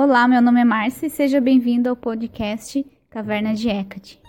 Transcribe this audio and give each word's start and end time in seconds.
Olá, 0.00 0.28
meu 0.28 0.40
nome 0.40 0.60
é 0.60 0.64
Márcia 0.64 1.06
e 1.06 1.10
seja 1.10 1.40
bem-vindo 1.40 1.88
ao 1.88 1.96
podcast 1.96 2.86
Caverna 3.10 3.52
de 3.52 3.68
Hecate. 3.68 4.22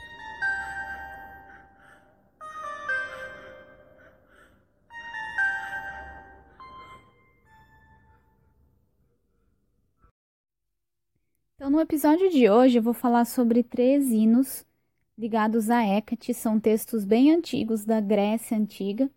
Então, 11.53 11.69
no 11.69 11.79
episódio 11.79 12.31
de 12.31 12.49
hoje, 12.49 12.79
eu 12.79 12.81
vou 12.81 12.95
falar 12.95 13.25
sobre 13.25 13.61
três 13.61 14.09
hinos 14.09 14.65
ligados 15.15 15.69
a 15.69 15.85
Hecate. 15.85 16.33
São 16.33 16.59
textos 16.59 17.05
bem 17.05 17.31
antigos 17.31 17.85
da 17.85 18.01
Grécia 18.01 18.57
Antiga 18.57 19.07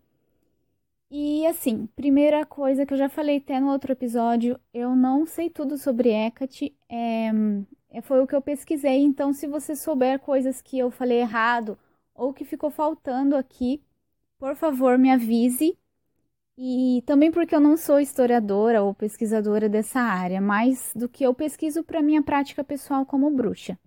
e 1.15 1.45
assim, 1.45 1.85
primeira 1.95 2.43
coisa 2.43 2.87
que 2.87 2.93
eu 2.95 2.97
já 2.97 3.07
falei 3.07 3.37
até 3.37 3.59
no 3.59 3.71
outro 3.71 3.91
episódio, 3.91 4.59
eu 4.73 4.95
não 4.95 5.27
sei 5.27 5.47
tudo 5.47 5.77
sobre 5.77 6.09
Hecate, 6.09 6.75
é, 6.89 8.01
foi 8.01 8.19
o 8.19 8.25
que 8.25 8.35
eu 8.35 8.41
pesquisei, 8.41 8.97
então 8.97 9.31
se 9.31 9.45
você 9.45 9.75
souber 9.75 10.19
coisas 10.19 10.59
que 10.59 10.79
eu 10.79 10.89
falei 10.89 11.19
errado 11.19 11.77
ou 12.15 12.33
que 12.33 12.43
ficou 12.43 12.71
faltando 12.71 13.35
aqui, 13.35 13.79
por 14.39 14.55
favor 14.55 14.97
me 14.97 15.11
avise. 15.11 15.77
E 16.57 17.03
também 17.05 17.31
porque 17.31 17.53
eu 17.53 17.59
não 17.59 17.77
sou 17.77 17.99
historiadora 17.99 18.81
ou 18.81 18.91
pesquisadora 18.95 19.69
dessa 19.69 19.99
área, 19.99 20.41
mais 20.41 20.91
do 20.95 21.07
que 21.07 21.23
eu 21.23 21.33
pesquiso 21.35 21.83
para 21.83 22.01
minha 22.01 22.23
prática 22.23 22.63
pessoal 22.63 23.05
como 23.05 23.29
bruxa. 23.29 23.77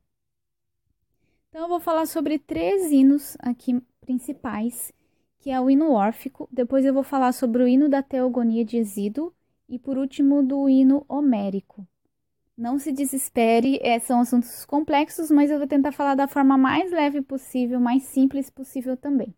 Então 1.48 1.62
eu 1.62 1.68
vou 1.68 1.80
falar 1.80 2.06
sobre 2.06 2.38
três 2.38 2.92
hinos 2.92 3.36
aqui 3.40 3.82
principais 4.00 4.92
que 5.38 5.50
é 5.50 5.60
o 5.60 5.70
hino 5.70 5.92
órfico. 5.92 6.48
Depois 6.50 6.84
eu 6.84 6.94
vou 6.94 7.02
falar 7.02 7.32
sobre 7.32 7.62
o 7.62 7.68
hino 7.68 7.88
da 7.88 8.02
teogonia 8.02 8.64
de 8.64 8.76
Exíduo 8.76 9.32
e 9.68 9.78
por 9.78 9.98
último 9.98 10.42
do 10.42 10.68
hino 10.68 11.04
homérico. 11.08 11.86
Não 12.56 12.78
se 12.78 12.90
desespere, 12.90 13.78
é, 13.82 13.98
são 13.98 14.20
assuntos 14.20 14.64
complexos, 14.64 15.30
mas 15.30 15.50
eu 15.50 15.58
vou 15.58 15.66
tentar 15.66 15.92
falar 15.92 16.14
da 16.14 16.26
forma 16.26 16.56
mais 16.56 16.90
leve 16.90 17.20
possível, 17.20 17.78
mais 17.78 18.04
simples 18.04 18.48
possível 18.48 18.96
também. 18.96 19.34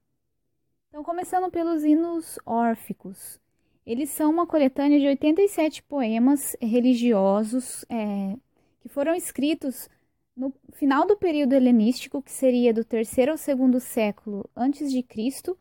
Então, 0.89 1.03
começando 1.03 1.51
pelos 1.51 1.83
hinos 1.83 2.39
órficos. 2.47 3.41
Eles 3.85 4.11
são 4.11 4.31
uma 4.31 4.47
coletânea 4.47 5.01
de 5.01 5.07
87 5.07 5.83
poemas 5.83 6.57
religiosos 6.61 7.85
é, 7.89 8.37
que 8.81 8.89
foram 8.89 9.15
escritos 9.15 9.89
no 10.37 10.53
final 10.75 11.07
do 11.07 11.17
período 11.17 11.55
helenístico, 11.55 12.23
que 12.23 12.31
seria 12.31 12.73
do 12.73 12.85
terceiro 12.85 13.33
ao 13.33 13.39
segundo 13.39 13.81
século 13.81 14.49
antes 14.55 14.93
de 14.93 15.03
Cristo, 15.03 15.59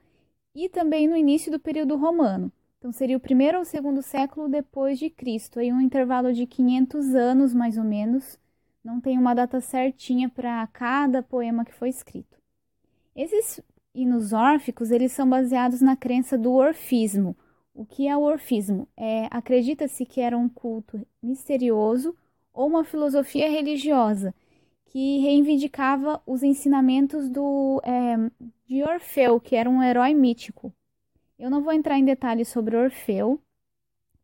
e 0.58 0.67
também 0.67 1.08
no 1.08 1.16
início 1.16 1.52
do 1.52 1.59
período 1.59 1.95
romano. 1.95 2.52
Então 2.80 2.91
seria 2.91 3.16
o 3.16 3.19
primeiro 3.19 3.59
ou 3.59 3.66
segundo 3.66 4.02
século 4.02 4.50
depois 4.50 4.97
de 4.97 5.08
Cristo, 5.08 5.59
aí 5.59 5.72
um 5.72 5.80
intervalo 5.80 6.33
de 6.33 6.47
500 6.47 7.14
anos 7.14 7.53
mais 7.53 7.77
ou 7.77 7.83
menos. 7.83 8.39
Não 8.83 8.99
tem 8.99 9.19
uma 9.19 9.36
data 9.36 9.61
certinha 9.61 10.27
para 10.27 10.66
cada 10.67 11.22
poema 11.22 11.64
que 11.64 11.73
foi 11.73 11.89
escrito. 11.89 12.38
Esses 13.16 13.61
hinos 13.94 14.33
órficos, 14.33 14.89
eles 14.89 15.11
são 15.11 15.30
baseados 15.30 15.80
na 15.80 15.95
crença 15.95 16.38
do 16.38 16.53
orfismo. 16.53 17.36
O 17.73 17.86
que 17.86 18.08
é 18.08 18.17
o 18.17 18.21
orfismo? 18.21 18.88
É, 18.97 19.27
Acredita-se 19.30 20.05
que 20.05 20.21
era 20.21 20.36
um 20.36 20.49
culto 20.49 21.05
misterioso 21.21 22.16
ou 22.52 22.67
uma 22.67 22.83
filosofia 22.83 23.47
religiosa 23.49 24.33
que 24.89 25.19
reivindicava 25.19 26.21
os 26.25 26.43
ensinamentos 26.43 27.30
do, 27.30 27.81
é, 27.83 28.16
de 28.66 28.83
Orfeu, 28.83 29.39
que 29.39 29.55
era 29.55 29.69
um 29.69 29.83
herói 29.83 30.13
mítico. 30.13 30.73
Eu 31.38 31.49
não 31.49 31.61
vou 31.61 31.73
entrar 31.73 31.97
em 31.97 32.05
detalhes 32.05 32.47
sobre 32.47 32.75
Orfeu, 32.75 33.39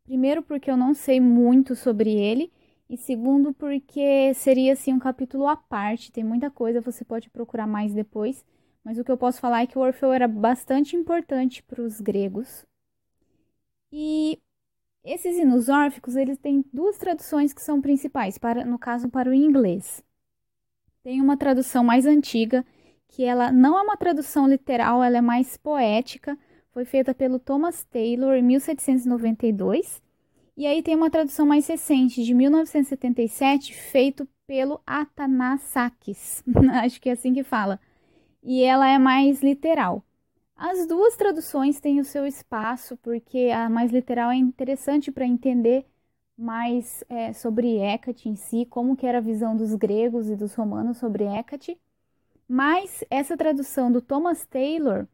primeiro 0.03 0.41
porque 0.41 0.72
eu 0.72 0.78
não 0.78 0.94
sei 0.94 1.19
muito 1.19 1.75
sobre 1.75 2.11
ele, 2.11 2.52
e 2.89 2.97
segundo 2.97 3.53
porque 3.53 4.34
seria 4.34 4.73
assim 4.73 4.94
um 4.94 5.00
capítulo 5.00 5.47
à 5.47 5.56
parte, 5.56 6.12
tem 6.12 6.23
muita 6.23 6.50
coisa, 6.50 6.81
você 6.81 7.03
pode 7.03 7.29
procurar 7.29 7.68
mais 7.68 7.94
depois, 7.94 8.46
mas 8.84 8.97
o 8.97 9.03
que 9.03 9.12
eu 9.12 9.18
posso 9.18 9.40
falar 9.40 9.63
é 9.63 9.68
que 9.68 9.78
o 9.78 9.81
Orfeu 9.81 10.12
era 10.12 10.28
bastante 10.28 10.96
importante 10.96 11.63
para 11.63 11.81
os 11.81 12.02
gregos. 12.02 12.66
E 13.91 14.40
esses 15.03 15.38
hinos 15.38 15.69
órficos, 15.69 16.16
eles 16.16 16.38
têm 16.38 16.63
duas 16.73 16.97
traduções 16.97 17.53
que 17.53 17.62
são 17.62 17.81
principais, 17.81 18.38
para, 18.38 18.66
no 18.66 18.79
caso 18.79 19.09
para 19.09 19.29
o 19.29 19.34
inglês. 19.34 20.03
Tem 21.03 21.19
uma 21.19 21.36
tradução 21.36 21.84
mais 21.84 22.06
antiga, 22.06 22.66
que 23.09 23.25
ela 23.25 23.52
não 23.52 23.78
é 23.78 23.81
uma 23.81 23.97
tradução 23.97 24.47
literal, 24.47 25.03
ela 25.03 25.18
é 25.18 25.22
mais 25.22 25.58
poética. 25.58 26.38
Foi 26.72 26.86
feita 26.86 27.14
pelo 27.14 27.40
Thomas 27.40 27.84
Taylor 27.84 28.36
em 28.36 28.41
1792. 28.41 30.02
E 30.56 30.66
aí 30.66 30.81
tem 30.81 30.96
uma 30.96 31.09
tradução 31.09 31.46
mais 31.46 31.68
recente, 31.68 32.24
de 32.24 32.34
1977, 32.34 33.74
feito 33.74 34.25
pelo 34.47 34.80
Athanasakis. 34.88 36.41
Acho 36.81 37.02
que 37.02 37.09
é 37.09 37.12
assim 37.12 37.34
que 37.34 37.44
fala. 37.44 37.81
E 38.41 38.64
ela 38.64 38.88
é 38.88 38.97
mais 38.97 39.44
literal. 39.44 40.06
As 40.56 40.88
duas 40.88 41.18
traduções 41.18 41.81
têm 41.81 42.00
o 42.00 42.06
seu 42.06 42.25
espaço, 42.25 42.96
porque 42.97 43.50
a 43.53 43.68
mais 43.68 43.91
literal 43.91 44.31
é 44.31 44.35
interessante 44.35 45.12
para 45.12 45.25
entender 45.25 45.85
mais 46.38 47.04
é, 47.10 47.34
sobre 47.34 47.78
Hecate 47.78 48.30
em 48.30 48.36
si, 48.36 48.66
como 48.66 48.96
que 48.96 49.06
era 49.06 49.20
a 49.20 49.22
visão 49.22 49.56
dos 49.56 49.76
gregos 49.76 50.30
e 50.30 50.36
dos 50.36 50.54
romanos 50.56 50.98
sobre 50.98 51.26
Hecate. 51.26 51.80
Mas 52.48 53.04
essa 53.10 53.38
tradução 53.38 53.92
do 53.92 54.02
Thomas 54.02 54.46
Taylor, 54.46 55.08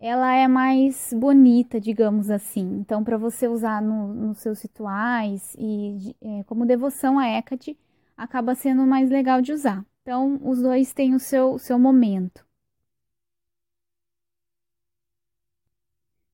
ela 0.00 0.34
é 0.34 0.48
mais 0.48 1.12
bonita, 1.14 1.80
digamos 1.80 2.30
assim. 2.30 2.78
Então, 2.80 3.04
para 3.04 3.18
você 3.18 3.48
usar 3.48 3.82
no, 3.82 4.08
nos 4.14 4.38
seus 4.38 4.62
rituais 4.62 5.54
e 5.58 6.16
é, 6.20 6.44
como 6.44 6.66
devoção 6.66 7.18
a 7.18 7.28
Hecate, 7.28 7.78
acaba 8.16 8.54
sendo 8.54 8.86
mais 8.86 9.10
legal 9.10 9.42
de 9.42 9.52
usar. 9.52 9.84
Então, 10.02 10.40
os 10.42 10.62
dois 10.62 10.92
têm 10.94 11.14
o 11.14 11.20
seu, 11.20 11.58
seu 11.58 11.78
momento. 11.78 12.47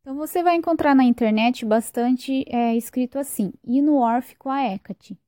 Então 0.05 0.15
você 0.17 0.43
vai 0.43 0.55
encontrar 0.55 0.95
na 0.95 1.03
internet 1.03 1.65
bastante 1.65 2.45
é, 2.49 2.77
escrito 2.77 3.19
assim: 3.19 3.55
hino 3.65 3.97
órfico 3.97 4.51
a 4.51 4.63
Hecate. 4.63 5.19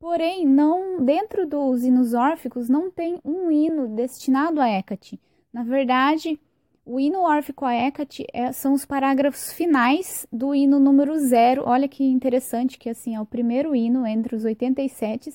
Porém, 0.00 0.44
não 0.44 1.04
dentro 1.04 1.46
dos 1.46 1.84
hinos 1.84 2.12
órficos 2.12 2.68
não 2.68 2.90
tem 2.90 3.20
um 3.24 3.52
hino 3.52 3.86
destinado 3.86 4.60
a 4.60 4.68
Hecate. 4.68 5.20
Na 5.52 5.62
verdade, 5.62 6.40
o 6.84 6.98
hino 6.98 7.20
órfico 7.20 7.64
a 7.64 7.72
Hecate 7.72 8.26
é, 8.32 8.50
são 8.50 8.72
os 8.72 8.84
parágrafos 8.84 9.52
finais 9.52 10.26
do 10.32 10.52
hino 10.52 10.80
número 10.80 11.16
zero. 11.16 11.62
Olha 11.64 11.86
que 11.86 12.02
interessante 12.02 12.80
que 12.80 12.90
assim 12.90 13.14
é 13.14 13.20
o 13.20 13.26
primeiro 13.26 13.76
hino 13.76 14.04
entre 14.04 14.34
os 14.34 14.44
87 14.44 15.32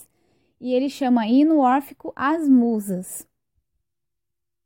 e 0.60 0.74
ele 0.74 0.90
chama 0.90 1.28
hino 1.28 1.60
órfico 1.60 2.12
às 2.14 2.50
musas. 2.50 3.26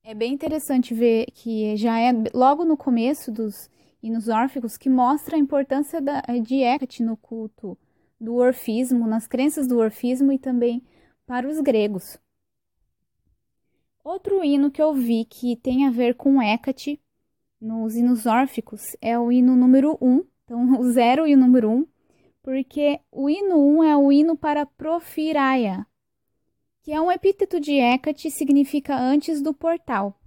É 0.09 0.13
bem 0.13 0.31
interessante 0.31 0.93
ver 0.93 1.25
que 1.33 1.75
já 1.75 1.99
é 1.99 2.13
logo 2.33 2.63
no 2.63 2.77
começo 2.77 3.29
dos 3.29 3.69
hinos 4.01 4.29
órficos 4.29 4.77
que 4.77 4.89
mostra 4.89 5.35
a 5.35 5.39
importância 5.39 6.01
da, 6.01 6.21
de 6.21 6.61
Hecate 6.61 7.03
no 7.03 7.17
culto 7.17 7.77
do 8.17 8.35
orfismo, 8.35 9.05
nas 9.05 9.27
crenças 9.27 9.67
do 9.67 9.77
orfismo 9.77 10.31
e 10.31 10.39
também 10.39 10.81
para 11.25 11.45
os 11.45 11.59
gregos. 11.59 12.17
Outro 14.01 14.45
hino 14.45 14.71
que 14.71 14.81
eu 14.81 14.93
vi 14.93 15.25
que 15.25 15.57
tem 15.57 15.85
a 15.85 15.91
ver 15.91 16.15
com 16.15 16.41
Hecate 16.41 17.01
nos 17.59 17.97
hinos 17.97 18.25
órficos 18.25 18.95
é 19.01 19.19
o 19.19 19.29
hino 19.29 19.57
número 19.57 19.97
1, 19.99 20.23
então 20.45 20.71
o 20.79 20.89
zero 20.89 21.27
e 21.27 21.35
o 21.35 21.37
número 21.37 21.69
1, 21.69 21.85
porque 22.41 23.01
o 23.11 23.29
hino 23.29 23.57
1 23.57 23.83
é 23.83 23.97
o 23.97 24.09
hino 24.09 24.37
para 24.37 24.65
Profiraia, 24.65 25.85
que 26.87 26.93
é 26.93 27.01
um 27.01 27.11
epíteto 27.11 27.59
de 27.59 27.73
Hecate, 27.73 28.31
significa 28.31 28.97
antes 28.97 29.41
do 29.41 29.53
portal. 29.53 30.17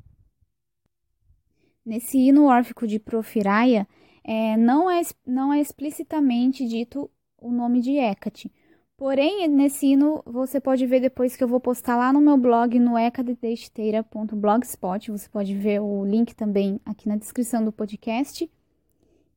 Nesse 1.83 2.19
hino 2.19 2.45
órfico 2.45 2.87
de 2.87 2.99
Profiraia, 2.99 3.89
é, 4.23 4.59
não, 4.59 4.91
é, 4.91 5.01
não 5.27 5.55
é 5.55 5.61
explicitamente 5.63 6.69
dito 6.69 7.11
o 7.39 7.51
nome 7.51 7.81
de 7.81 7.97
Hecate. 7.97 8.53
Porém, 8.95 9.49
nesse 9.49 9.87
hino 9.87 10.23
você 10.27 10.61
pode 10.61 10.87
ver 10.87 11.01
depois 11.01 11.35
que 11.35 11.43
eu 11.43 11.49
vou 11.49 11.61
postar 11.61 11.97
lá 11.97 12.13
no 12.13 12.21
meu 12.21 12.37
blog 12.37 12.79
no 12.79 12.99
ecadetesteira.blogspot. 12.99 15.13
Você 15.13 15.31
pode 15.31 15.55
ver 15.55 15.81
o 15.81 16.05
link 16.05 16.35
também 16.35 16.79
aqui 16.85 17.09
na 17.09 17.17
descrição 17.17 17.65
do 17.65 17.73
podcast. 17.73 18.47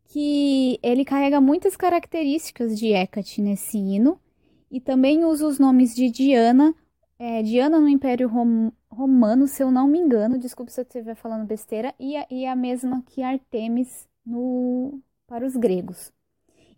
Que 0.09 0.77
ele 0.83 1.05
carrega 1.05 1.39
muitas 1.39 1.77
características 1.77 2.77
de 2.77 2.87
Hecate 2.87 3.41
nesse 3.41 3.77
hino 3.77 4.19
e 4.69 4.81
também 4.81 5.23
usa 5.23 5.47
os 5.47 5.57
nomes 5.57 5.95
de 5.95 6.09
Diana, 6.09 6.75
é, 7.23 7.41
Diana 7.41 7.79
no 7.79 7.87
Império 7.87 8.27
Rom 8.27 8.69
Romano, 8.89 9.47
se 9.47 9.63
eu 9.63 9.71
não 9.71 9.87
me 9.87 9.97
engano, 9.97 10.37
desculpe 10.37 10.73
se 10.73 10.81
eu 10.81 10.83
estiver 10.83 11.15
falando 11.15 11.47
besteira, 11.47 11.95
e 11.97 12.17
a, 12.17 12.27
e 12.29 12.45
a 12.45 12.53
mesma 12.53 13.01
que 13.07 13.23
Artemis 13.23 14.09
no, 14.25 14.99
para 15.25 15.45
os 15.45 15.55
gregos. 15.55 16.11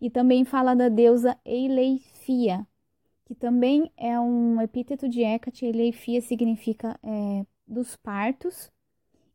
E 0.00 0.08
também 0.08 0.44
fala 0.44 0.76
da 0.76 0.88
deusa 0.88 1.36
Eileifia, 1.44 2.64
que 3.24 3.34
também 3.34 3.90
é 3.96 4.20
um 4.20 4.60
epíteto 4.60 5.08
de 5.08 5.22
Hecate. 5.22 5.66
Eileifia 5.66 6.20
significa 6.20 6.96
é, 7.02 7.44
dos 7.66 7.96
partos. 7.96 8.70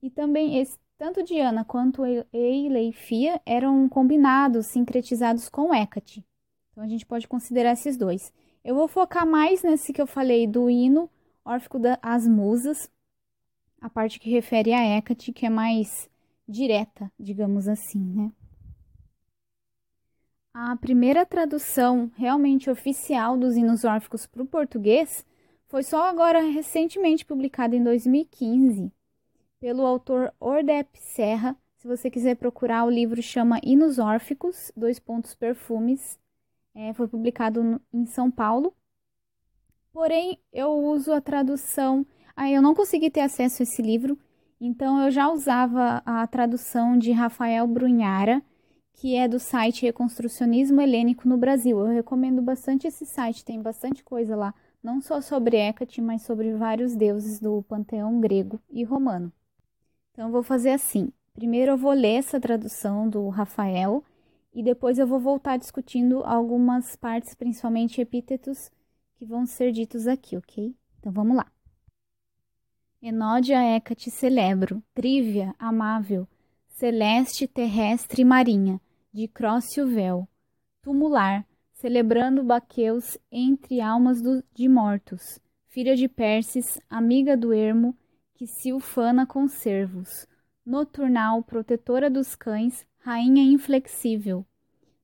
E 0.01 0.09
também 0.09 0.59
esse, 0.59 0.79
tanto 0.97 1.23
Diana 1.23 1.65
quanto 1.65 2.03
Eileifia 2.31 3.41
eram 3.45 3.89
combinados, 3.89 4.67
sincretizados 4.67 5.49
com 5.49 5.75
Hecate. 5.75 6.25
Então 6.71 6.85
a 6.85 6.87
gente 6.87 7.05
pode 7.05 7.27
considerar 7.27 7.73
esses 7.73 7.97
dois. 7.97 8.31
Eu 8.63 8.75
vou 8.75 8.87
focar 8.87 9.25
mais 9.25 9.63
nesse 9.63 9.91
que 9.91 10.01
eu 10.01 10.07
falei 10.07 10.45
do 10.45 10.69
hino 10.69 11.09
órfico 11.43 11.79
das 11.79 12.27
musas, 12.27 12.89
a 13.81 13.89
parte 13.89 14.19
que 14.19 14.29
refere 14.29 14.73
a 14.73 14.97
Hecate, 14.97 15.33
que 15.33 15.45
é 15.45 15.49
mais 15.49 16.09
direta, 16.47 17.11
digamos 17.19 17.67
assim, 17.67 17.99
né? 17.99 18.31
A 20.53 20.75
primeira 20.75 21.25
tradução 21.25 22.11
realmente 22.15 22.69
oficial 22.69 23.37
dos 23.37 23.55
hinos 23.55 23.83
órficos 23.83 24.27
para 24.27 24.43
o 24.43 24.45
português 24.47 25.25
foi 25.67 25.81
só 25.81 26.09
agora 26.09 26.41
recentemente 26.41 27.25
publicada 27.25 27.75
em 27.75 27.83
2015 27.83 28.91
pelo 29.59 29.85
autor 29.85 30.33
Ordep 30.39 30.89
Serra. 30.99 31.55
Se 31.77 31.87
você 31.87 32.11
quiser 32.11 32.35
procurar, 32.35 32.83
o 32.83 32.89
livro 32.89 33.21
chama 33.23 33.61
Hinos 33.63 33.97
Órficos, 33.97 34.71
dois 34.75 34.99
pontos 34.99 35.33
perfumes. 35.33 36.19
É, 36.73 36.93
foi 36.93 37.07
publicado 37.07 37.63
no, 37.63 37.81
em 37.93 38.05
São 38.05 38.31
Paulo. 38.31 38.73
Porém, 39.91 40.39
eu 40.53 40.71
uso 40.71 41.11
a 41.11 41.19
tradução. 41.19 42.05
Ah, 42.35 42.49
eu 42.49 42.61
não 42.61 42.73
consegui 42.73 43.09
ter 43.09 43.21
acesso 43.21 43.61
a 43.61 43.63
esse 43.63 43.81
livro, 43.81 44.17
então 44.59 45.03
eu 45.03 45.11
já 45.11 45.29
usava 45.29 46.01
a 46.05 46.25
tradução 46.27 46.97
de 46.97 47.11
Rafael 47.11 47.67
Brunhara, 47.67 48.41
que 48.93 49.15
é 49.15 49.27
do 49.27 49.39
site 49.39 49.83
Reconstrucionismo 49.83 50.79
Helênico 50.79 51.27
no 51.27 51.37
Brasil. 51.37 51.79
Eu 51.79 51.93
recomendo 51.93 52.41
bastante 52.41 52.87
esse 52.87 53.05
site, 53.05 53.43
tem 53.43 53.61
bastante 53.61 54.03
coisa 54.03 54.35
lá 54.35 54.53
não 54.83 54.99
só 54.99 55.21
sobre 55.21 55.57
Hecate, 55.57 56.01
mas 56.01 56.23
sobre 56.23 56.53
vários 56.53 56.95
deuses 56.95 57.39
do 57.39 57.61
panteão 57.63 58.19
grego 58.19 58.59
e 58.69 58.83
romano. 58.83 59.31
Então, 60.11 60.27
eu 60.27 60.31
vou 60.31 60.43
fazer 60.43 60.71
assim: 60.71 61.11
primeiro 61.33 61.71
eu 61.71 61.77
vou 61.77 61.91
ler 61.91 62.15
essa 62.15 62.39
tradução 62.39 63.07
do 63.07 63.29
Rafael 63.29 64.03
e 64.53 64.61
depois 64.61 64.99
eu 64.99 65.07
vou 65.07 65.19
voltar 65.19 65.57
discutindo 65.57 66.23
algumas 66.23 66.95
partes, 66.95 67.33
principalmente 67.33 68.01
epítetos, 68.01 68.69
que 69.15 69.25
vão 69.25 69.45
ser 69.45 69.71
ditos 69.71 70.07
aqui, 70.07 70.35
ok? 70.35 70.75
Então 70.99 71.11
vamos 71.11 71.37
lá. 71.37 71.51
Enódia 73.01 73.63
Hecate 73.63 74.11
celebro, 74.11 74.83
trívia, 74.93 75.55
amável, 75.57 76.27
celeste, 76.67 77.47
terrestre 77.47 78.21
e 78.21 78.25
marinha, 78.25 78.79
de 79.11 79.27
crócio 79.27 79.87
véu, 79.87 80.27
tumular, 80.81 81.45
celebrando 81.73 82.43
Baqueus 82.43 83.17
entre 83.31 83.81
almas 83.81 84.21
do, 84.21 84.43
de 84.53 84.69
mortos, 84.69 85.39
filha 85.67 85.95
de 85.95 86.07
Perses, 86.07 86.79
amiga 86.89 87.35
do 87.35 87.53
ermo, 87.53 87.97
que 88.35 88.45
se 88.45 88.71
ufana 88.71 89.25
com 89.25 89.47
servos, 89.47 90.27
noturnal, 90.65 91.41
protetora 91.43 92.09
dos 92.09 92.35
cães, 92.35 92.85
rainha 93.01 93.43
inflexível, 93.43 94.45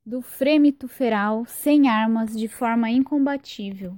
do 0.05 0.21
frêmito 0.21 0.87
feral, 0.87 1.45
sem 1.45 1.89
armas, 1.89 2.35
de 2.37 2.47
forma 2.47 2.89
incombatível, 2.89 3.97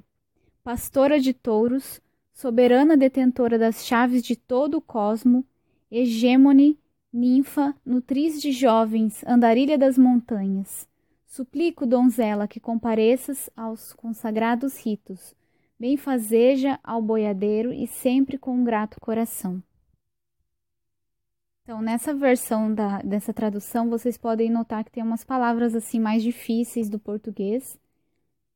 pastora 0.63 1.19
de 1.19 1.33
touros, 1.33 2.01
soberana 2.33 2.97
detentora 2.97 3.59
das 3.59 3.85
chaves 3.85 4.23
de 4.23 4.35
todo 4.35 4.77
o 4.77 4.81
cosmo, 4.81 5.45
hegemone, 5.91 6.79
ninfa, 7.11 7.75
nutriz 7.85 8.41
de 8.41 8.51
jovens, 8.51 9.23
andarilha 9.25 9.77
das 9.77 9.97
montanhas, 9.97 10.87
Suplico, 11.29 11.85
donzela, 11.85 12.47
que 12.47 12.59
compareças 12.59 13.51
aos 13.55 13.93
consagrados 13.93 14.83
ritos, 14.83 15.35
benfazeja 15.79 16.79
ao 16.83 17.03
boiadeiro 17.03 17.71
e 17.71 17.85
sempre 17.85 18.35
com 18.35 18.55
um 18.55 18.63
grato 18.63 18.99
coração. 18.99 19.61
Então, 21.69 21.83
nessa 21.83 22.15
versão 22.15 22.73
da, 22.73 22.99
dessa 23.03 23.31
tradução, 23.31 23.91
vocês 23.91 24.17
podem 24.17 24.49
notar 24.49 24.83
que 24.83 24.89
tem 24.89 25.03
umas 25.03 25.23
palavras 25.23 25.75
assim 25.75 25.99
mais 25.99 26.23
difíceis 26.23 26.89
do 26.89 26.97
português. 26.97 27.79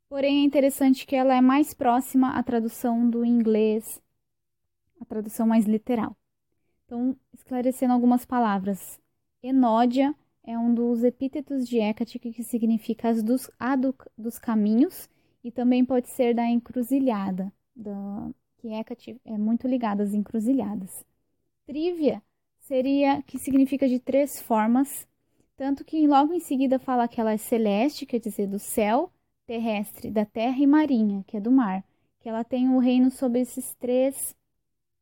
Porém, 0.10 0.42
é 0.42 0.44
interessante 0.44 1.06
que 1.06 1.16
ela 1.16 1.36
é 1.36 1.40
mais 1.40 1.76
próxima 1.76 2.32
à 2.36 2.42
tradução 2.42 3.08
do 3.08 3.24
inglês, 3.24 4.02
a 5.00 5.06
tradução 5.06 5.46
mais 5.46 5.66
literal. 5.66 6.18
Então, 6.86 7.16
esclarecendo 7.32 7.94
algumas 7.94 8.26
palavras. 8.26 9.00
Enódia 9.44 10.16
é 10.44 10.58
um 10.58 10.74
dos 10.74 11.04
epítetos 11.04 11.70
de 11.70 11.78
Hecate 11.78 12.18
que 12.18 12.44
significa 12.44 13.10
as 13.10 13.22
dos, 13.22 13.48
a 13.60 13.76
do, 13.76 13.96
dos 14.18 14.40
caminhos 14.40 15.08
e 15.44 15.52
também 15.52 15.86
pode 15.86 16.10
ser 16.10 16.34
da 16.34 16.48
encruzilhada, 16.48 17.54
da, 17.76 18.32
que 18.58 18.70
Hecate 18.70 19.22
é 19.24 19.38
muito 19.38 19.68
ligada 19.68 20.02
às 20.02 20.16
encruzilhadas. 20.16 21.06
Trívia 21.68 22.20
seria 22.64 23.22
que 23.24 23.38
significa 23.40 23.88
de 23.88 24.00
três 24.00 24.42
formas, 24.42 25.08
tanto 25.56 25.86
que 25.86 26.08
logo 26.08 26.34
em 26.34 26.40
seguida 26.40 26.80
fala 26.80 27.08
que 27.08 27.22
ela 27.22 27.34
é 27.34 27.38
celeste, 27.38 28.06
quer 28.06 28.20
dizer 28.20 28.48
do 28.48 28.60
céu, 28.60 29.12
terrestre, 29.46 30.10
da 30.10 30.26
terra 30.26 30.58
e 30.60 30.68
marinha, 30.68 31.24
que 31.28 31.38
é 31.38 31.40
do 31.40 31.52
mar, 31.52 31.84
que 32.20 32.28
ela 32.28 32.44
tem 32.44 32.70
o 32.70 32.80
reino 32.80 33.12
sobre 33.12 33.42
esses 33.42 33.74
três, 33.76 34.36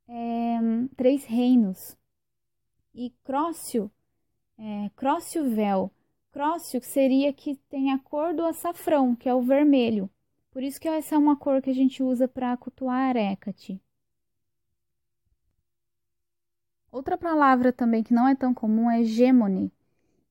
é, 0.07 0.59
três 0.95 1.25
reinos. 1.25 1.97
E 2.93 3.11
Crócio 3.23 3.89
é, 4.61 4.91
crócio 4.95 5.49
véu. 5.49 5.91
Crócio 6.31 6.79
seria 6.83 7.33
que 7.33 7.55
tem 7.67 7.91
a 7.91 7.97
cor 7.97 8.31
do 8.31 8.45
açafrão, 8.45 9.15
que 9.15 9.27
é 9.27 9.33
o 9.33 9.41
vermelho. 9.41 10.07
Por 10.51 10.61
isso 10.61 10.79
que 10.79 10.87
essa 10.87 11.15
é 11.15 11.17
uma 11.17 11.35
cor 11.35 11.61
que 11.63 11.69
a 11.71 11.73
gente 11.73 12.03
usa 12.03 12.27
para 12.27 12.55
cultuar 12.57 13.17
Hecate. 13.17 13.81
Outra 16.91 17.17
palavra 17.17 17.71
também 17.71 18.03
que 18.03 18.13
não 18.13 18.27
é 18.27 18.35
tão 18.35 18.53
comum 18.53 18.91
é 18.91 18.99
hegemone. 18.99 19.71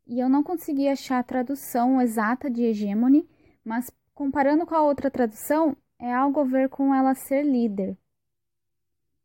E 0.07 0.21
eu 0.21 0.29
não 0.29 0.43
consegui 0.43 0.89
achar 0.89 1.19
a 1.19 1.23
tradução 1.25 2.03
exata 2.03 2.51
de 2.51 2.63
hegemone, 2.63 3.27
mas 3.65 3.91
comparando 4.15 4.67
com 4.67 4.75
a 4.75 4.83
outra 4.83 5.11
tradução, 5.11 5.75
é 5.99 6.13
algo 6.13 6.41
a 6.41 6.45
ver 6.45 6.69
com 6.69 6.95
ela 6.95 7.15
ser 7.15 7.45
líder. 7.45 7.97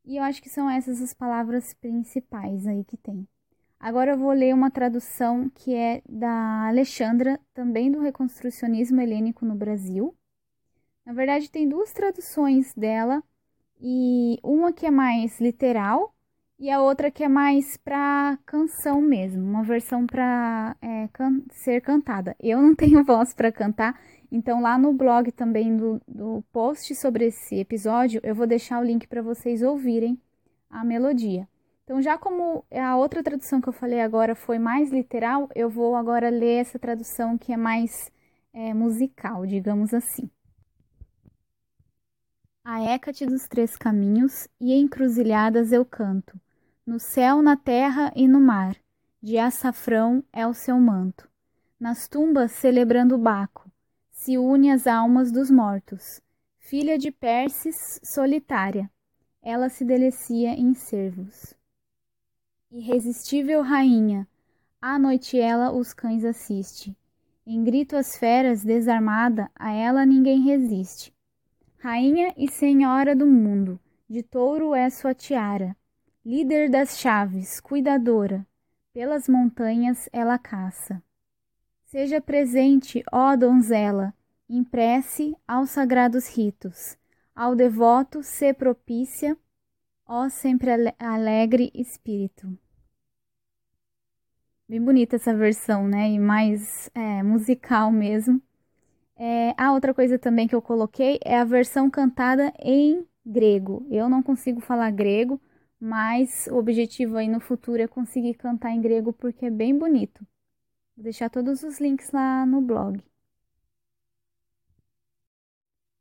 E 0.05 0.15
eu 0.17 0.23
acho 0.23 0.41
que 0.41 0.49
são 0.49 0.69
essas 0.69 1.01
as 1.01 1.13
palavras 1.13 1.73
principais 1.73 2.65
aí 2.67 2.85
que 2.85 2.95
tem. 2.95 3.27
Agora 3.77 4.11
eu 4.11 4.17
vou 4.17 4.31
ler 4.31 4.53
uma 4.53 4.71
tradução 4.71 5.49
que 5.49 5.75
é 5.75 6.01
da 6.07 6.67
Alexandra, 6.67 7.39
também 7.53 7.91
do 7.91 7.99
Reconstrucionismo 7.99 9.01
Helênico 9.01 9.45
no 9.45 9.55
Brasil. 9.55 10.15
Na 11.05 11.11
verdade, 11.11 11.51
tem 11.51 11.67
duas 11.67 11.91
traduções 11.91 12.73
dela, 12.73 13.21
e 13.81 14.39
uma 14.41 14.71
que 14.71 14.85
é 14.85 14.91
mais 14.91 15.39
literal 15.39 16.14
e 16.59 16.69
a 16.69 16.81
outra 16.81 17.11
que 17.11 17.23
é 17.23 17.27
mais 17.27 17.77
para 17.77 18.37
canção 18.45 19.01
mesmo, 19.01 19.43
uma 19.43 19.63
versão 19.63 20.07
para 20.07 20.75
é, 20.81 21.07
can 21.09 21.41
ser 21.51 21.81
cantada. 21.81 22.35
Eu 22.39 22.61
não 22.61 22.73
tenho 22.75 23.03
voz 23.03 23.33
para 23.33 23.51
cantar, 23.51 23.99
então 24.31 24.61
lá 24.61 24.77
no 24.77 24.93
blog 24.93 25.31
também 25.31 25.75
do, 25.75 26.01
do 26.07 26.43
post 26.51 26.95
sobre 26.95 27.25
esse 27.27 27.55
episódio 27.55 28.21
eu 28.23 28.33
vou 28.35 28.47
deixar 28.47 28.79
o 28.79 28.83
link 28.83 29.07
para 29.07 29.21
vocês 29.21 29.61
ouvirem 29.61 30.19
a 30.69 30.83
melodia. 30.83 31.47
Então, 31.83 32.01
já 32.01 32.17
como 32.17 32.65
a 32.71 32.97
outra 32.97 33.21
tradução 33.21 33.61
que 33.61 33.69
eu 33.69 33.73
falei 33.73 34.01
agora 34.01 34.33
foi 34.35 34.57
mais 34.57 34.91
literal, 34.91 35.47
eu 35.53 35.69
vou 35.69 35.95
agora 35.95 36.29
ler 36.29 36.61
essa 36.61 36.79
tradução 36.79 37.37
que 37.37 37.53
é 37.53 37.57
mais 37.57 38.11
é, 38.51 38.73
musical, 38.73 39.45
digamos 39.45 39.93
assim. 39.93 40.29
A 42.63 42.81
Hécate 42.81 43.27
dos 43.27 43.47
três 43.47 43.77
caminhos 43.77 44.47
e 44.59 44.73
encruzilhadas 44.73 45.71
eu 45.71 45.85
canto, 45.85 46.41
no 46.85 46.99
céu, 46.99 47.41
na 47.41 47.57
terra 47.57 48.11
e 48.15 48.27
no 48.27 48.39
mar, 48.39 48.75
de 49.21 49.39
açafrão 49.39 50.23
é 50.31 50.45
o 50.45 50.53
seu 50.53 50.79
manto. 50.79 51.27
Nas 51.79 52.07
tumbas, 52.07 52.51
celebrando 52.51 53.17
Baco, 53.17 53.69
se 54.11 54.37
une 54.37 54.69
as 54.71 54.85
almas 54.85 55.31
dos 55.31 55.49
mortos. 55.49 56.21
Filha 56.59 56.97
de 56.97 57.11
Perses, 57.11 57.99
solitária, 58.03 58.89
ela 59.41 59.67
se 59.67 59.83
delicia 59.83 60.49
em 60.51 60.73
servos. 60.73 61.53
Irresistível 62.71 63.61
rainha, 63.61 64.27
à 64.81 64.99
noite 64.99 65.39
ela 65.39 65.71
os 65.71 65.93
cães 65.93 66.23
assiste. 66.23 66.95
Em 67.45 67.63
grito 67.63 67.95
as 67.95 68.17
feras, 68.17 68.63
desarmada, 68.63 69.49
a 69.55 69.71
ela 69.71 70.05
ninguém 70.05 70.41
resiste. 70.41 71.13
Rainha 71.77 72.33
e 72.37 72.49
senhora 72.49 73.15
do 73.15 73.25
mundo, 73.25 73.79
de 74.09 74.23
touro 74.23 74.73
é 74.73 74.89
sua 74.89 75.13
tiara. 75.13 75.75
Líder 76.25 76.71
das 76.71 76.97
chaves, 76.97 77.59
cuidadora, 77.59 78.47
pelas 78.91 79.29
montanhas 79.29 80.09
ela 80.11 80.39
caça. 80.39 80.99
Seja 81.85 82.19
presente, 82.19 83.03
ó 83.11 83.35
donzela, 83.35 84.11
impresse 84.49 85.37
aos 85.47 85.69
sagrados 85.69 86.27
ritos. 86.35 86.97
Ao 87.35 87.55
devoto 87.55 88.23
se 88.23 88.51
propícia, 88.55 89.37
ó 90.03 90.27
sempre 90.27 90.71
alegre 90.97 91.71
espírito. 91.75 92.57
Bem 94.67 94.81
bonita 94.81 95.17
essa 95.17 95.31
versão, 95.31 95.87
né? 95.87 96.09
E 96.09 96.17
mais 96.17 96.89
é, 96.95 97.21
musical 97.21 97.91
mesmo. 97.91 98.41
É, 99.15 99.53
a 99.55 99.71
outra 99.73 99.93
coisa 99.93 100.17
também 100.17 100.47
que 100.47 100.55
eu 100.55 100.61
coloquei 100.61 101.19
é 101.23 101.37
a 101.37 101.43
versão 101.43 101.87
cantada 101.87 102.51
em 102.57 103.05
grego. 103.23 103.85
Eu 103.91 104.09
não 104.09 104.23
consigo 104.23 104.59
falar 104.59 104.89
grego, 104.89 105.39
mas 105.85 106.47
o 106.47 106.55
objetivo 106.55 107.15
aí 107.15 107.27
no 107.27 107.39
futuro 107.39 107.79
é 107.79 107.87
conseguir 107.87 108.33
cantar 108.33 108.71
em 108.71 108.81
grego 108.81 109.13
porque 109.13 109.45
é 109.45 109.51
bem 109.51 109.77
bonito. 109.77 110.25
Vou 110.97 111.03
deixar 111.03 111.29
todos 111.29 111.61
os 111.61 111.79
links 111.79 112.11
lá 112.11 112.43
no 112.43 112.59
blog. 112.59 112.99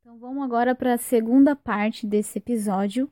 Então 0.01 0.17
vamos 0.17 0.43
agora 0.43 0.73
para 0.73 0.95
a 0.95 0.97
segunda 0.97 1.55
parte 1.55 2.07
desse 2.07 2.39
episódio, 2.39 3.11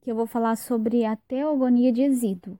que 0.00 0.08
eu 0.08 0.14
vou 0.14 0.26
falar 0.28 0.54
sobre 0.54 1.04
a 1.04 1.16
Teogonia 1.16 1.92
de 1.92 2.02
Exíduo. 2.02 2.56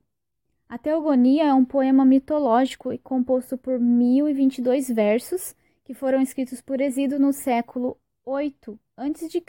A 0.69 0.77
Teogonia 0.77 1.45
é 1.45 1.55
um 1.55 1.65
poema 1.65 2.05
mitológico 2.05 2.93
e 2.93 2.99
composto 2.99 3.57
por 3.57 3.79
1022 3.79 4.89
versos 4.89 5.55
que 5.85 5.95
foram 5.95 6.21
escritos 6.21 6.61
por 6.61 6.81
Exíduo 6.81 7.21
no 7.21 7.33
século 7.33 7.97
8 8.25 8.77
a.C. 8.97 9.41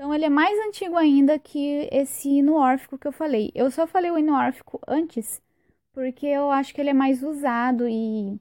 Então 0.00 0.14
ele 0.14 0.24
é 0.24 0.30
mais 0.30 0.58
antigo 0.66 0.96
ainda 0.96 1.38
que 1.38 1.86
esse 1.92 2.26
hino 2.26 2.54
órfico 2.54 2.96
que 2.96 3.06
eu 3.06 3.12
falei. 3.12 3.52
Eu 3.54 3.70
só 3.70 3.86
falei 3.86 4.10
o 4.10 4.16
hino 4.16 4.32
órfico 4.32 4.80
antes 4.88 5.42
porque 5.92 6.24
eu 6.24 6.50
acho 6.50 6.74
que 6.74 6.80
ele 6.80 6.88
é 6.88 6.94
mais 6.94 7.22
usado 7.22 7.86
e 7.86 8.40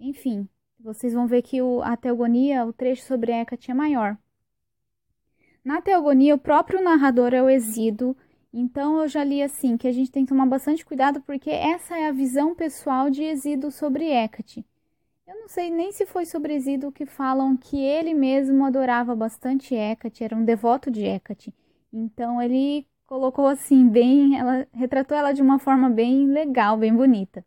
enfim, 0.00 0.48
vocês 0.80 1.12
vão 1.12 1.28
ver 1.28 1.42
que 1.42 1.62
o, 1.62 1.80
a 1.80 1.96
teogonia, 1.96 2.66
o 2.66 2.72
trecho 2.72 3.04
sobre 3.04 3.30
Hecate 3.30 3.70
é 3.70 3.74
maior. 3.74 4.18
Na 5.64 5.80
teogonia, 5.80 6.34
o 6.34 6.38
próprio 6.38 6.82
narrador 6.82 7.32
é 7.34 7.40
o 7.40 7.48
Exíduo, 7.48 8.16
então 8.52 9.00
eu 9.00 9.06
já 9.06 9.22
li 9.22 9.44
assim 9.44 9.76
que 9.76 9.86
a 9.86 9.92
gente 9.92 10.10
tem 10.10 10.24
que 10.24 10.30
tomar 10.30 10.46
bastante 10.46 10.84
cuidado 10.84 11.20
porque 11.20 11.50
essa 11.50 11.96
é 11.96 12.08
a 12.08 12.12
visão 12.12 12.52
pessoal 12.52 13.08
de 13.08 13.22
Exíduo 13.22 13.70
sobre 13.70 14.10
Hecate. 14.10 14.66
Eu 15.30 15.38
não 15.38 15.48
sei 15.48 15.70
nem 15.70 15.92
se 15.92 16.06
foi 16.06 16.26
sobre 16.26 16.54
Exíduo 16.54 16.90
que 16.90 17.06
falam 17.06 17.56
que 17.56 17.80
ele 17.80 18.12
mesmo 18.14 18.64
adorava 18.64 19.14
bastante 19.14 19.76
Hecate, 19.76 20.24
era 20.24 20.34
um 20.34 20.44
devoto 20.44 20.90
de 20.90 21.04
Hecate. 21.04 21.54
Então 21.92 22.42
ele 22.42 22.84
colocou 23.06 23.46
assim 23.46 23.88
bem, 23.88 24.36
ela 24.36 24.66
retratou 24.72 25.16
ela 25.16 25.30
de 25.30 25.40
uma 25.40 25.60
forma 25.60 25.88
bem 25.88 26.26
legal, 26.26 26.76
bem 26.76 26.92
bonita. 26.92 27.46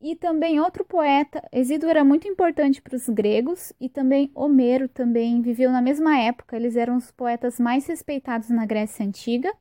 E 0.00 0.14
também 0.14 0.60
outro 0.60 0.84
poeta, 0.84 1.42
Exíduo 1.50 1.90
era 1.90 2.04
muito 2.04 2.28
importante 2.28 2.80
para 2.80 2.94
os 2.94 3.08
gregos 3.08 3.72
e 3.80 3.88
também 3.88 4.30
Homero 4.32 4.88
também 4.88 5.42
viveu 5.42 5.72
na 5.72 5.82
mesma 5.82 6.16
época. 6.16 6.54
Eles 6.54 6.76
eram 6.76 6.96
os 6.96 7.10
poetas 7.10 7.58
mais 7.58 7.88
respeitados 7.88 8.50
na 8.50 8.64
Grécia 8.64 9.04
Antiga. 9.04 9.52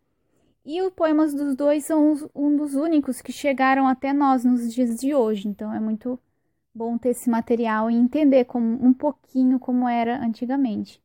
E 0.63 0.83
os 0.83 0.93
poemas 0.93 1.33
dos 1.33 1.55
dois 1.55 1.83
são 1.83 2.13
um 2.35 2.55
dos 2.55 2.75
únicos 2.75 3.23
que 3.23 3.31
chegaram 3.31 3.87
até 3.87 4.13
nós 4.13 4.45
nos 4.45 4.71
dias 4.71 4.99
de 4.99 5.15
hoje. 5.15 5.47
Então 5.47 5.73
é 5.73 5.79
muito 5.79 6.19
bom 6.77 6.97
ter 6.97 7.09
esse 7.09 7.29
material 7.29 7.89
e 7.89 7.95
entender 7.95 8.45
como, 8.45 8.85
um 8.85 8.93
pouquinho 8.93 9.59
como 9.59 9.87
era 9.87 10.23
antigamente. 10.23 11.01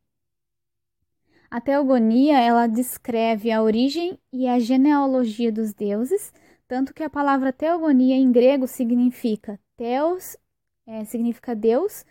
A 1.50 1.60
Teogonia 1.60 2.38
ela 2.38 2.66
descreve 2.66 3.50
a 3.50 3.62
origem 3.62 4.18
e 4.32 4.46
a 4.48 4.58
genealogia 4.58 5.52
dos 5.52 5.72
deuses 5.72 6.32
tanto 6.72 6.94
que 6.94 7.02
a 7.02 7.10
palavra 7.10 7.52
teogonia 7.52 8.16
em 8.16 8.32
grego 8.32 8.66
significa 8.66 9.60
teos, 9.76 10.38
é, 10.86 11.04
significa 11.04 11.54
Deus, 11.54 12.02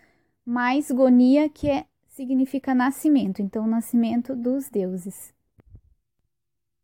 mais 0.46 0.88
gonia, 0.88 1.48
que 1.48 1.68
é, 1.68 1.84
significa 2.06 2.72
nascimento, 2.72 3.42
então 3.42 3.66
nascimento 3.66 4.36
dos 4.36 4.70
deuses. 4.70 5.34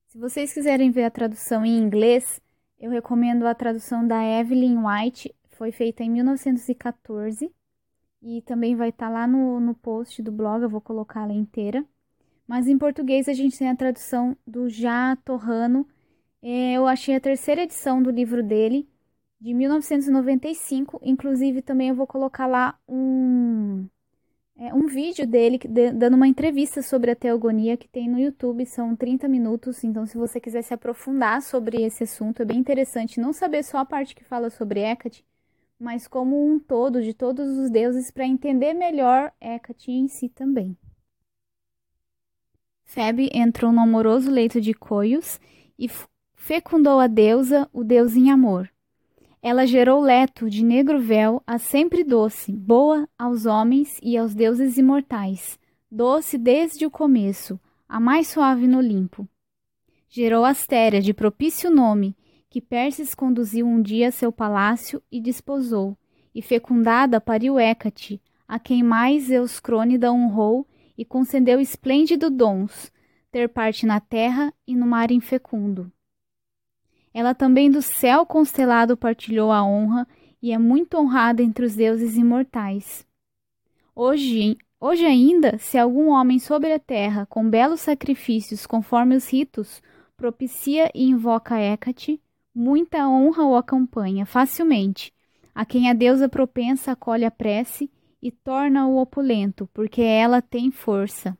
Se 0.09 0.19
vocês 0.19 0.53
quiserem 0.53 0.91
ver 0.91 1.05
a 1.05 1.11
tradução 1.13 1.65
em 1.65 1.79
inglês, 1.79 2.41
eu 2.81 2.91
recomendo 2.91 3.47
a 3.47 3.55
tradução 3.55 4.05
da 4.05 4.25
Evelyn 4.25 4.79
White, 4.85 5.33
foi 5.59 5.73
feita 5.73 6.03
em 6.03 6.11
1914 6.11 7.53
e 8.23 8.43
também 8.43 8.75
vai 8.75 8.89
estar 8.89 9.09
tá 9.09 9.13
lá 9.13 9.27
no, 9.27 9.61
no 9.61 9.75
post 9.75 10.23
do 10.23 10.33
blog, 10.33 10.63
eu 10.63 10.71
vou 10.71 10.81
colocar 10.81 11.25
ela 11.25 11.33
inteira. 11.35 11.85
Mas 12.47 12.67
em 12.67 12.79
português 12.79 13.29
a 13.29 13.35
gente 13.35 13.59
tem 13.59 13.69
a 13.69 13.77
tradução 13.77 14.35
do 14.47 14.71
Já 14.71 15.17
Torrano, 15.25 15.87
é, 16.43 16.75
eu 16.75 16.87
achei 16.87 17.17
a 17.17 17.21
terceira 17.21 17.63
edição 17.63 18.03
do 18.03 18.11
livro 18.11 18.43
dele, 18.43 18.89
de 19.41 19.53
1995. 19.55 21.01
Inclusive, 21.03 21.63
também 21.63 21.89
eu 21.89 21.95
vou 21.95 22.07
colocar 22.07 22.47
lá 22.47 22.79
um, 22.89 23.87
é, 24.57 24.73
um 24.75 24.87
vídeo 24.87 25.27
dele 25.27 25.59
de, 25.59 25.93
dando 25.93 26.15
uma 26.15 26.29
entrevista 26.29 26.83
sobre 26.83 27.11
a 27.11 27.17
teogonia 27.17 27.77
que 27.77 27.89
tem 27.89 28.09
no 28.09 28.19
YouTube. 28.19 28.65
São 28.67 28.95
30 28.97 29.29
minutos. 29.29 29.83
Então, 29.85 30.07
se 30.07 30.17
você 30.17 30.41
quiser 30.41 30.63
se 30.63 30.75
aprofundar 30.75 31.43
sobre 31.43 31.83
esse 31.83 32.05
assunto, 32.05 32.43
é 32.43 32.45
bem 32.45 32.59
interessante 32.59 33.21
não 33.21 33.33
saber 33.33 33.65
só 33.65 33.79
a 33.79 33.85
parte 33.85 34.15
que 34.15 34.25
fala 34.25 34.51
sobre 34.51 34.81
Hecate, 34.81 35.25
mas 35.79 36.09
como 36.09 36.45
um 36.45 36.59
todo 36.59 37.03
de 37.03 37.15
todos 37.15 37.57
os 37.57 37.71
deuses 37.71 38.11
para 38.11 38.27
entender 38.27 38.75
melhor 38.75 39.33
Hecate 39.41 39.93
em 39.93 40.09
si 40.09 40.29
também. 40.29 40.77
Febe 42.85 43.31
entrou 43.33 43.71
no 43.71 43.81
amoroso 43.81 44.31
leito 44.31 44.61
de 44.61 44.73
Coios 44.73 45.39
e 45.79 45.89
fecundou 46.35 46.99
a 46.99 47.07
deusa, 47.07 47.69
o 47.73 47.85
deus 47.85 48.17
em 48.17 48.31
amor. 48.31 48.71
Ela 49.41 49.67
gerou 49.67 50.01
Leto 50.01 50.51
de 50.51 50.65
negro 50.65 50.99
véu, 50.99 51.43
a 51.47 51.59
sempre 51.59 52.03
doce, 52.03 52.51
boa 52.51 53.09
aos 53.17 53.47
homens 53.47 53.99
e 54.03 54.17
aos 54.17 54.35
deuses 54.35 54.77
imortais, 54.79 55.59
doce 55.91 56.37
desde 56.37 56.85
o 56.87 56.91
começo, 56.91 57.61
a 57.89 58.01
mais 58.01 58.29
suave 58.29 58.67
no 58.67 58.79
Olimpo. 58.79 59.29
Gerou 60.09 60.45
Astéria 60.45 61.01
de 61.01 61.13
propício 61.13 61.71
nome, 61.71 62.17
que 62.59 62.63
Perses 62.63 63.15
conduziu 63.15 63.65
um 63.69 63.81
dia 63.81 64.09
a 64.09 64.11
seu 64.11 64.33
palácio 64.33 65.01
e 65.13 65.21
desposou, 65.21 65.97
e 66.35 66.43
fecundada 66.43 67.21
pariu 67.21 67.57
Hécate, 67.57 68.21
a 68.49 68.59
quem 68.59 68.83
mais 68.83 69.31
Euscrônida 69.31 70.13
honrou 70.13 70.67
e 70.97 71.05
concedeu 71.05 71.61
esplêndido 71.61 72.29
dons, 72.29 72.91
ter 73.31 73.49
parte 73.49 73.87
na 73.87 74.01
terra 74.01 74.53
e 74.67 74.75
no 74.75 74.89
mar 74.89 75.13
infecundo. 75.13 75.93
Ela 77.15 77.33
também 77.33 77.71
do 77.71 77.81
céu 77.81 78.27
constelado 78.27 78.97
partilhou 78.97 79.53
a 79.53 79.65
honra 79.65 80.05
e 80.43 80.51
é 80.51 80.59
muito 80.59 80.99
honrada 80.99 81.45
entre 81.45 81.65
os 81.65 81.77
deuses 81.77 82.17
imortais. 82.17 83.07
Hoje, 83.95 84.59
hoje 84.81 85.05
ainda, 85.05 85.59
se 85.59 85.79
algum 85.79 86.09
homem 86.09 86.41
sobre 86.41 86.73
a 86.73 86.79
terra, 86.81 87.25
com 87.25 87.49
belos 87.49 87.83
sacrifícios 87.83 88.67
conforme 88.67 89.15
os 89.15 89.33
ritos, 89.33 89.81
propicia 90.17 90.91
e 90.93 91.05
invoca 91.09 91.57
Hecate, 91.57 92.21
muita 92.59 93.09
honra 93.09 93.47
o 93.47 93.55
acompanha 93.55 94.27
facilmente. 94.27 95.15
A 95.55 95.65
quem 95.65 95.89
a 95.89 95.93
deusa 95.93 96.29
propensa 96.29 96.91
acolhe 96.91 97.25
a 97.25 97.31
prece 97.31 97.89
e 98.21 98.33
torna-o 98.33 98.97
opulento, 98.97 99.69
porque 99.73 100.03
ela 100.03 100.43
tem 100.43 100.73
força. 100.73 101.39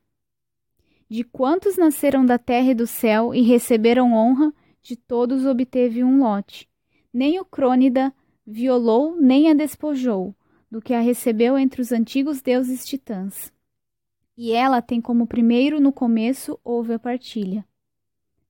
De 1.11 1.25
quantos 1.25 1.77
nasceram 1.77 2.25
da 2.25 2.39
terra 2.39 2.71
e 2.71 2.75
do 2.75 2.87
céu 2.87 3.35
e 3.35 3.43
receberam 3.43 4.13
honra, 4.13 4.55
de 4.81 4.95
todos 4.95 5.45
obteve 5.45 6.05
um 6.05 6.21
lote. 6.21 6.69
Nem 7.13 7.41
o 7.41 7.45
Crônida 7.45 8.15
violou 8.47 9.21
nem 9.21 9.51
a 9.51 9.55
despojou, 9.55 10.33
do 10.71 10.81
que 10.81 10.95
a 10.95 11.01
recebeu 11.01 11.59
entre 11.59 11.83
os 11.83 11.91
antigos 11.91 12.41
deuses 12.41 12.87
titãs. 12.87 13.53
E 14.37 14.53
ela 14.53 14.81
tem 14.81 15.01
como 15.01 15.27
primeiro 15.27 15.81
no 15.81 15.93
começo 15.93 16.61
houve 16.63 16.93
a 16.93 16.99
partilha. 16.99 17.65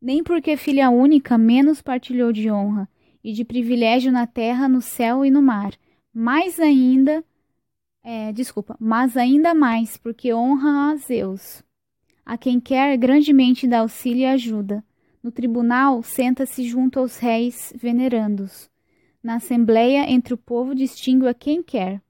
Nem 0.00 0.23
porque 0.23 0.57
filha 0.57 0.90
única 0.90 1.37
menos 1.37 1.83
partilhou 1.83 2.33
de 2.33 2.50
honra 2.50 2.88
e 3.23 3.33
de 3.33 3.45
privilégio 3.45 4.12
na 4.12 4.26
terra, 4.26 4.69
no 4.69 4.81
céu 4.81 5.25
e 5.25 5.31
no 5.31 5.43
mar, 5.43 5.73
mais 6.14 6.61
ainda, 6.61 7.25
é, 8.02 8.33
desculpa, 8.33 8.76
mas 8.78 9.17
ainda 9.17 9.55
mais 9.55 9.97
porque 9.97 10.33
honra 10.33 10.93
a 10.93 10.97
Zeus, 10.97 11.62
a 12.25 12.38
quem 12.38 12.61
quer 12.61 12.97
grandemente 12.97 13.67
dá 13.67 13.81
auxílio 13.81 14.21
e 14.21 14.26
ajuda, 14.26 14.85
no 15.23 15.33
tribunal, 15.33 16.02
senta-se 16.02 16.62
junto 16.62 17.00
aos 17.00 17.19
réis 17.19 17.73
venerandos. 17.76 18.71
Na 19.23 19.35
assembleia, 19.35 20.09
entre 20.09 20.33
o 20.33 20.38
povo, 20.38 20.75
distingue 20.75 21.26
a 21.26 21.35
quem 21.35 21.62
quer. 21.62 22.00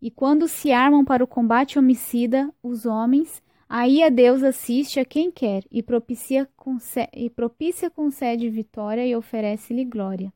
E 0.00 0.10
quando 0.10 0.46
se 0.46 0.70
armam 0.70 1.04
para 1.04 1.24
o 1.24 1.26
combate 1.26 1.78
homicida, 1.78 2.52
os 2.62 2.84
homens, 2.84 3.42
aí 3.74 4.02
a 4.02 4.10
Deus 4.10 4.42
assiste 4.42 5.00
a 5.00 5.04
quem 5.04 5.30
quer 5.30 5.64
e 5.72 5.82
propicia, 5.82 6.46
concede, 6.54 7.08
e 7.14 7.30
propicia 7.30 7.88
concede 7.88 8.50
vitória 8.50 9.06
e 9.06 9.16
oferece-lhe 9.16 9.82
glória. 9.82 10.30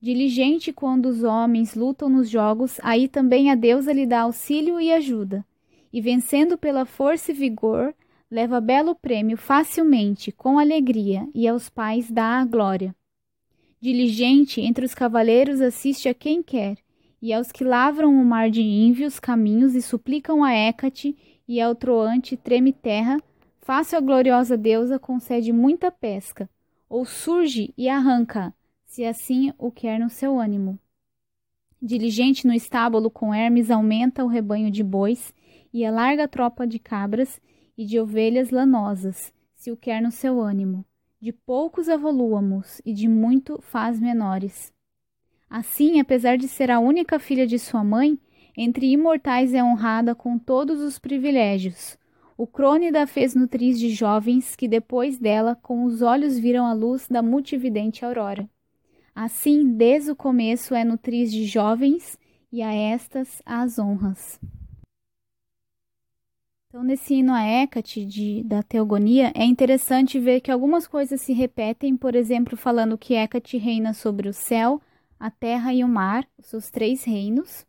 Diligente 0.00 0.72
quando 0.72 1.06
os 1.06 1.24
homens 1.24 1.74
lutam 1.74 2.08
nos 2.08 2.30
jogos, 2.30 2.78
aí 2.80 3.08
também 3.08 3.50
a 3.50 3.56
deusa 3.56 3.92
lhe 3.92 4.06
dá 4.06 4.20
auxílio 4.20 4.80
e 4.80 4.92
ajuda. 4.92 5.44
E 5.92 6.00
vencendo 6.00 6.56
pela 6.56 6.84
força 6.84 7.32
e 7.32 7.34
vigor, 7.34 7.92
leva 8.30 8.60
belo 8.60 8.94
prêmio 8.94 9.36
facilmente, 9.36 10.30
com 10.30 10.56
alegria, 10.56 11.28
e 11.34 11.48
aos 11.48 11.68
pais 11.68 12.08
dá 12.08 12.38
a 12.40 12.44
glória. 12.44 12.94
Diligente 13.80 14.60
entre 14.60 14.84
os 14.84 14.94
cavaleiros 14.94 15.60
assiste 15.60 16.08
a 16.08 16.14
quem 16.14 16.40
quer, 16.40 16.78
e 17.20 17.32
aos 17.32 17.50
que 17.50 17.64
lavram 17.64 18.14
o 18.14 18.24
mar 18.24 18.48
de 18.48 18.62
ínvios 18.62 19.18
caminhos 19.18 19.74
e 19.74 19.82
suplicam 19.82 20.44
a 20.44 20.52
Hécate 20.52 21.16
e 21.46 21.60
ao 21.60 21.74
troante 21.74 22.36
treme 22.36 22.72
terra, 22.72 23.18
fácil 23.60 23.98
a 23.98 24.00
gloriosa 24.00 24.56
deusa 24.56 24.98
concede 24.98 25.52
muita 25.52 25.90
pesca, 25.90 26.48
ou 26.88 27.04
surge 27.04 27.72
e 27.76 27.88
arranca, 27.88 28.54
se 28.84 29.04
assim 29.04 29.52
o 29.58 29.70
quer 29.70 29.98
no 29.98 30.08
seu 30.08 30.38
ânimo. 30.38 30.78
Diligente 31.80 32.46
no 32.46 32.54
estábulo 32.54 33.10
com 33.10 33.34
Hermes 33.34 33.70
aumenta 33.70 34.24
o 34.24 34.28
rebanho 34.28 34.70
de 34.70 34.82
bois 34.82 35.34
e 35.72 35.84
a 35.84 36.28
tropa 36.28 36.66
de 36.66 36.78
cabras 36.78 37.40
e 37.76 37.84
de 37.84 37.98
ovelhas 37.98 38.50
lanosas, 38.50 39.32
se 39.54 39.70
o 39.70 39.76
quer 39.76 40.00
no 40.00 40.10
seu 40.10 40.40
ânimo. 40.40 40.84
De 41.20 41.32
poucos 41.32 41.88
avolúamos, 41.88 42.80
e 42.84 42.92
de 42.92 43.08
muito 43.08 43.58
faz 43.62 43.98
menores. 43.98 44.72
Assim, 45.48 45.98
apesar 45.98 46.36
de 46.36 46.46
ser 46.46 46.70
a 46.70 46.78
única 46.78 47.18
filha 47.18 47.46
de 47.46 47.58
sua 47.58 47.82
mãe, 47.82 48.18
Entre 48.56 48.86
imortais 48.86 49.52
é 49.52 49.62
honrada 49.62 50.14
com 50.14 50.38
todos 50.38 50.80
os 50.80 50.98
privilégios. 50.98 51.98
O 52.36 52.46
Crônida 52.46 53.06
fez 53.06 53.34
nutriz 53.34 53.78
de 53.78 53.90
jovens 53.90 54.54
que 54.54 54.68
depois 54.68 55.18
dela, 55.18 55.56
com 55.60 55.84
os 55.84 56.02
olhos 56.02 56.38
viram 56.38 56.66
a 56.66 56.72
luz 56.72 57.08
da 57.08 57.22
multividente 57.22 58.04
aurora. 58.04 58.48
Assim, 59.14 59.72
desde 59.72 60.10
o 60.10 60.16
começo 60.16 60.74
é 60.74 60.84
nutriz 60.84 61.32
de 61.32 61.44
jovens 61.44 62.18
e 62.50 62.62
a 62.62 62.72
estas 62.72 63.42
as 63.44 63.78
honras. 63.78 64.40
Então, 66.68 66.82
nesse 66.82 67.14
hino 67.14 67.32
a 67.32 67.44
Hecate 67.44 68.04
de, 68.04 68.42
da 68.42 68.60
Teogonia, 68.60 69.32
é 69.36 69.44
interessante 69.44 70.18
ver 70.18 70.40
que 70.40 70.50
algumas 70.50 70.88
coisas 70.88 71.20
se 71.20 71.32
repetem, 71.32 71.96
por 71.96 72.16
exemplo, 72.16 72.56
falando 72.56 72.98
que 72.98 73.14
Hecate 73.14 73.56
reina 73.58 73.94
sobre 73.94 74.28
o 74.28 74.32
céu, 74.32 74.82
a 75.18 75.30
terra 75.30 75.72
e 75.72 75.84
o 75.84 75.88
mar, 75.88 76.26
os 76.36 76.46
seus 76.46 76.70
três 76.70 77.04
reinos, 77.04 77.64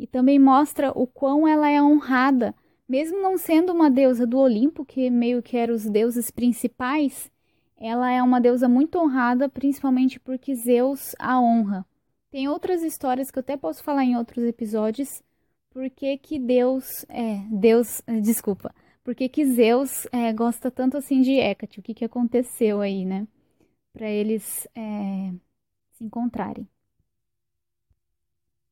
e 0.00 0.06
também 0.06 0.38
mostra 0.38 0.90
o 0.98 1.06
quão 1.06 1.46
ela 1.46 1.68
é 1.70 1.80
honrada, 1.80 2.54
mesmo 2.88 3.20
não 3.20 3.36
sendo 3.36 3.70
uma 3.70 3.90
deusa 3.90 4.26
do 4.26 4.38
Olimpo, 4.38 4.82
que 4.82 5.10
meio 5.10 5.42
que 5.42 5.58
eram 5.58 5.74
os 5.74 5.84
deuses 5.84 6.30
principais, 6.30 7.30
ela 7.76 8.10
é 8.10 8.22
uma 8.22 8.40
deusa 8.40 8.66
muito 8.66 8.98
honrada, 8.98 9.46
principalmente 9.46 10.18
porque 10.18 10.54
Zeus 10.54 11.14
a 11.18 11.38
honra. 11.38 11.84
Tem 12.30 12.48
outras 12.48 12.82
histórias 12.82 13.30
que 13.30 13.38
eu 13.38 13.42
até 13.42 13.58
posso 13.58 13.84
falar 13.84 14.02
em 14.02 14.16
outros 14.16 14.42
episódios, 14.42 15.22
por 15.68 15.90
que, 15.90 16.38
Deus, 16.38 17.04
é, 17.10 17.44
Deus, 17.50 18.00
desculpa, 18.22 18.74
por 19.04 19.14
que, 19.14 19.28
que 19.28 19.44
Zeus 19.44 20.06
é, 20.10 20.32
gosta 20.32 20.70
tanto 20.70 20.96
assim 20.96 21.20
de 21.20 21.32
Hecate? 21.32 21.78
O 21.78 21.82
que, 21.82 21.92
que 21.92 22.06
aconteceu 22.06 22.80
aí, 22.80 23.04
né? 23.04 23.28
Para 23.92 24.08
eles 24.08 24.66
é, 24.74 25.30
se 25.92 26.04
encontrarem. 26.04 26.66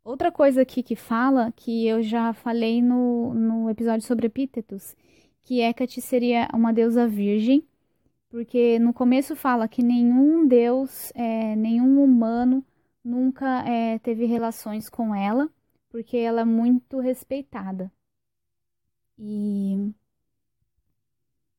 Outra 0.09 0.33
coisa 0.33 0.63
aqui 0.63 0.83
que 0.83 0.97
fala, 0.97 1.53
que 1.53 1.87
eu 1.87 2.03
já 2.03 2.33
falei 2.33 2.81
no, 2.81 3.35
no 3.35 3.69
episódio 3.69 4.07
sobre 4.07 4.27
epítetos, 4.27 4.97
que 5.45 5.61
Hecate 5.61 6.01
seria 6.01 6.49
uma 6.55 6.73
deusa 6.73 7.07
virgem, 7.07 7.63
porque 8.31 8.79
no 8.79 8.95
começo 8.95 9.37
fala 9.37 9.69
que 9.69 9.83
nenhum 9.83 10.49
deus, 10.49 11.13
é, 11.15 11.55
nenhum 11.57 12.03
humano 12.03 12.65
nunca 13.05 13.63
é, 13.69 13.99
teve 13.99 14.25
relações 14.25 14.89
com 14.89 15.15
ela 15.15 15.47
porque 15.91 16.17
ela 16.17 16.41
é 16.41 16.45
muito 16.47 17.01
respeitada. 17.01 17.93
E 19.19 19.93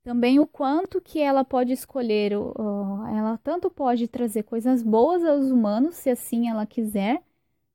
também 0.01 0.39
o 0.39 0.47
quanto 0.47 0.99
que 0.99 1.19
ela 1.19 1.45
pode 1.45 1.71
escolher, 1.71 2.31
ela 2.31 3.39
tanto 3.43 3.69
pode 3.69 4.07
trazer 4.07 4.41
coisas 4.41 4.81
boas 4.81 5.23
aos 5.23 5.51
humanos, 5.51 5.97
se 5.97 6.09
assim 6.09 6.49
ela 6.49 6.65
quiser, 6.65 7.21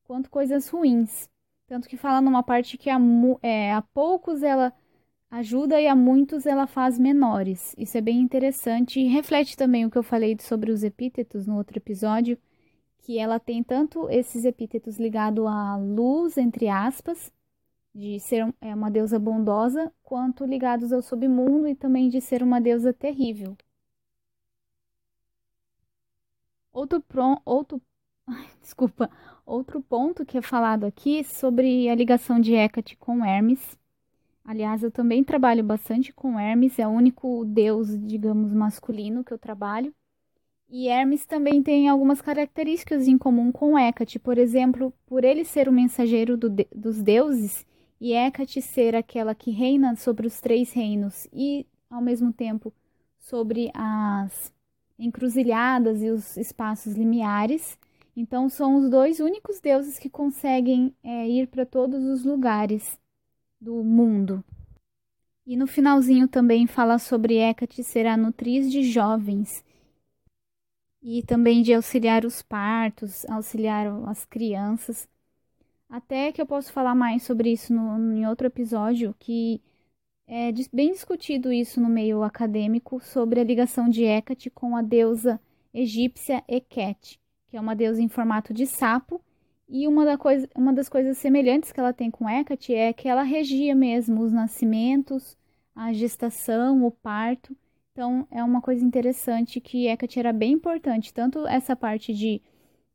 quanto 0.04 0.30
coisas 0.30 0.68
ruins. 0.68 1.28
Tanto 1.66 1.88
que 1.88 1.96
fala 1.96 2.20
numa 2.20 2.42
parte 2.42 2.78
que 2.78 2.90
a, 2.90 2.98
é, 3.42 3.72
a 3.72 3.82
poucos 3.82 4.42
ela 4.42 4.72
ajuda 5.30 5.80
e 5.80 5.88
a 5.88 5.96
muitos 5.96 6.46
ela 6.46 6.66
faz 6.66 6.98
menores. 6.98 7.74
Isso 7.76 7.98
é 7.98 8.00
bem 8.00 8.20
interessante 8.20 9.00
e 9.00 9.08
reflete 9.08 9.56
também 9.56 9.84
o 9.84 9.90
que 9.90 9.98
eu 9.98 10.02
falei 10.02 10.36
sobre 10.40 10.70
os 10.70 10.84
epítetos 10.84 11.46
no 11.46 11.56
outro 11.56 11.78
episódio, 11.78 12.38
que 12.98 13.18
ela 13.18 13.40
tem 13.40 13.62
tanto 13.62 14.08
esses 14.10 14.44
epítetos 14.44 14.96
ligados 14.98 15.46
à 15.46 15.76
luz, 15.76 16.38
entre 16.38 16.68
aspas, 16.68 17.32
de 17.94 18.20
ser 18.20 18.54
é, 18.60 18.74
uma 18.74 18.90
deusa 18.90 19.18
bondosa, 19.18 19.92
quanto 20.02 20.44
ligados 20.44 20.92
ao 20.92 21.02
submundo 21.02 21.68
e 21.68 21.74
também 21.74 22.08
de 22.08 22.20
ser 22.20 22.42
uma 22.42 22.60
deusa 22.60 22.92
terrível. 22.92 23.56
Outro, 26.72 27.02
outro, 27.44 27.80
desculpa, 28.60 29.10
outro 29.44 29.80
ponto 29.80 30.24
que 30.24 30.38
é 30.38 30.42
falado 30.42 30.84
aqui 30.84 31.24
sobre 31.24 31.88
a 31.88 31.94
ligação 31.94 32.40
de 32.40 32.54
Hecate 32.54 32.96
com 32.96 33.24
Hermes. 33.24 33.78
Aliás, 34.44 34.82
eu 34.82 34.90
também 34.90 35.24
trabalho 35.24 35.64
bastante 35.64 36.12
com 36.12 36.38
Hermes, 36.38 36.78
é 36.78 36.86
o 36.86 36.90
único 36.90 37.44
deus, 37.46 37.88
digamos, 38.06 38.52
masculino 38.52 39.24
que 39.24 39.32
eu 39.32 39.38
trabalho. 39.38 39.94
E 40.68 40.88
Hermes 40.88 41.24
também 41.24 41.62
tem 41.62 41.88
algumas 41.88 42.20
características 42.20 43.06
em 43.06 43.16
comum 43.16 43.52
com 43.52 43.78
Hecate, 43.78 44.18
por 44.18 44.38
exemplo, 44.38 44.92
por 45.06 45.24
ele 45.24 45.44
ser 45.44 45.68
o 45.68 45.72
mensageiro 45.72 46.36
do 46.36 46.48
de 46.48 46.66
dos 46.74 47.02
deuses 47.02 47.64
e 48.00 48.12
Hecate 48.12 48.60
ser 48.60 48.94
aquela 48.94 49.34
que 49.34 49.50
reina 49.50 49.94
sobre 49.96 50.26
os 50.26 50.40
três 50.40 50.72
reinos 50.72 51.28
e, 51.32 51.66
ao 51.88 52.02
mesmo 52.02 52.32
tempo, 52.32 52.72
sobre 53.18 53.70
as 53.72 54.52
encruzilhadas 54.98 56.02
e 56.02 56.10
os 56.10 56.36
espaços 56.36 56.94
limiares. 56.94 57.78
Então, 58.16 58.48
são 58.48 58.76
os 58.76 58.88
dois 58.88 59.20
únicos 59.20 59.60
deuses 59.60 59.98
que 59.98 60.08
conseguem 60.08 60.94
é, 61.02 61.28
ir 61.28 61.48
para 61.48 61.66
todos 61.66 62.04
os 62.04 62.24
lugares 62.24 62.98
do 63.60 63.82
mundo. 63.82 64.44
E 65.46 65.56
no 65.56 65.66
finalzinho 65.66 66.26
também 66.28 66.66
fala 66.66 66.98
sobre 66.98 67.36
Hecate 67.36 67.82
ser 67.82 68.06
a 68.06 68.16
nutriz 68.16 68.70
de 68.70 68.82
jovens 68.82 69.64
e 71.02 71.22
também 71.22 71.62
de 71.62 71.74
auxiliar 71.74 72.24
os 72.24 72.40
partos, 72.40 73.26
auxiliar 73.26 73.86
as 74.08 74.24
crianças. 74.24 75.06
Até 75.88 76.32
que 76.32 76.40
eu 76.40 76.46
posso 76.46 76.72
falar 76.72 76.94
mais 76.94 77.22
sobre 77.24 77.52
isso 77.52 77.74
no, 77.74 78.16
em 78.16 78.26
outro 78.26 78.46
episódio, 78.46 79.14
que 79.18 79.60
é 80.26 80.50
bem 80.72 80.92
discutido 80.92 81.52
isso 81.52 81.80
no 81.80 81.88
meio 81.88 82.22
acadêmico 82.22 82.98
sobre 83.00 83.40
a 83.40 83.44
ligação 83.44 83.88
de 83.88 84.04
Hecate 84.04 84.48
com 84.48 84.74
a 84.76 84.82
deusa 84.82 85.38
egípcia 85.74 86.42
Heket, 86.48 87.20
que 87.54 87.58
é 87.58 87.60
uma 87.60 87.76
deusa 87.76 88.02
em 88.02 88.08
formato 88.08 88.52
de 88.52 88.66
sapo. 88.66 89.22
E 89.68 89.86
uma, 89.86 90.04
da 90.04 90.18
coisa, 90.18 90.48
uma 90.56 90.72
das 90.72 90.88
coisas 90.88 91.16
semelhantes 91.18 91.70
que 91.70 91.78
ela 91.78 91.92
tem 91.92 92.10
com 92.10 92.28
Hecate 92.28 92.74
é 92.74 92.92
que 92.92 93.08
ela 93.08 93.22
regia 93.22 93.76
mesmo 93.76 94.22
os 94.22 94.32
nascimentos, 94.32 95.38
a 95.72 95.92
gestação, 95.92 96.84
o 96.84 96.90
parto. 96.90 97.56
Então, 97.92 98.26
é 98.28 98.42
uma 98.42 98.60
coisa 98.60 98.84
interessante 98.84 99.60
que 99.60 99.86
Hecate 99.86 100.18
era 100.18 100.32
bem 100.32 100.54
importante, 100.54 101.14
tanto 101.14 101.46
essa 101.46 101.76
parte 101.76 102.12
de 102.12 102.42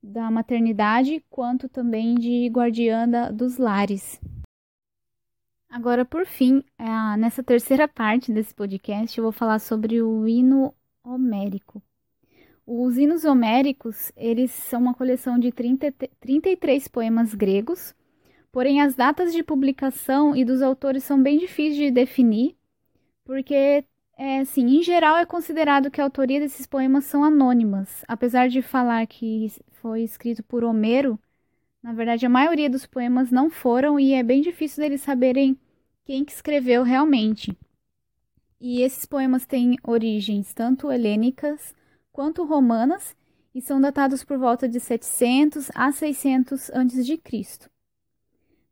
da 0.04 0.30
maternidade, 0.30 1.24
quanto 1.30 1.70
também 1.70 2.16
de 2.16 2.50
guardiã 2.50 3.08
da, 3.08 3.32
dos 3.32 3.58
lares. 3.58 4.20
Agora, 5.70 6.04
por 6.04 6.26
fim, 6.26 6.66
é, 6.78 7.18
nessa 7.18 7.42
terceira 7.42 7.88
parte 7.88 8.34
desse 8.34 8.54
podcast, 8.54 9.18
eu 9.18 9.24
vou 9.24 9.32
falar 9.32 9.60
sobre 9.60 10.02
o 10.02 10.28
hino 10.28 10.76
homérico. 11.02 11.82
Os 12.72 13.00
hinos 13.00 13.26
homéricos, 13.26 14.12
eles 14.16 14.52
são 14.52 14.80
uma 14.80 14.94
coleção 14.94 15.40
de 15.40 15.52
30, 15.52 15.92
33 16.20 16.88
poemas 16.88 17.34
gregos, 17.34 17.96
porém 18.52 18.80
as 18.80 18.94
datas 18.94 19.34
de 19.34 19.42
publicação 19.42 20.36
e 20.36 20.46
dos 20.46 20.62
autores 20.62 21.04
são 21.04 21.20
bem 21.20 21.40
difíceis 21.40 21.76
de 21.78 21.90
definir, 21.90 22.56
porque 23.26 23.84
é, 24.16 24.46
sim, 24.46 24.78
em 24.78 24.84
geral 24.84 25.18
é 25.18 25.26
considerado 25.26 25.90
que 25.90 26.00
a 26.00 26.04
autoria 26.04 26.40
desses 26.40 26.68
poemas 26.68 27.06
são 27.06 27.24
anônimas. 27.24 28.06
Apesar 28.08 28.48
de 28.48 28.62
falar 28.62 29.08
que 29.08 29.52
foi 29.82 30.04
escrito 30.04 30.44
por 30.44 30.64
Homero, 30.64 31.18
na 31.82 31.92
verdade 31.92 32.28
a 32.28 32.30
maioria 32.30 32.70
dos 32.70 32.86
poemas 32.86 33.32
não 33.32 33.50
foram 33.50 34.00
e 34.00 34.14
é 34.14 34.22
bem 34.22 34.42
difícil 34.42 34.84
deles 34.84 35.02
saberem 35.02 35.58
quem 36.06 36.24
que 36.24 36.34
escreveu 36.34 36.84
realmente. 36.84 37.52
E 38.62 38.84
esses 38.84 39.08
poemas 39.08 39.48
têm 39.48 39.76
origens 39.84 40.54
tanto 40.54 40.92
helênicas 40.92 41.79
quanto 42.20 42.44
romanas 42.44 43.16
e 43.56 43.62
são 43.62 43.80
datados 43.80 44.26
por 44.26 44.38
volta 44.38 44.68
de 44.68 44.78
700 44.78 45.72
a 45.74 45.90
600 45.90 46.70
a.C. 46.72 47.70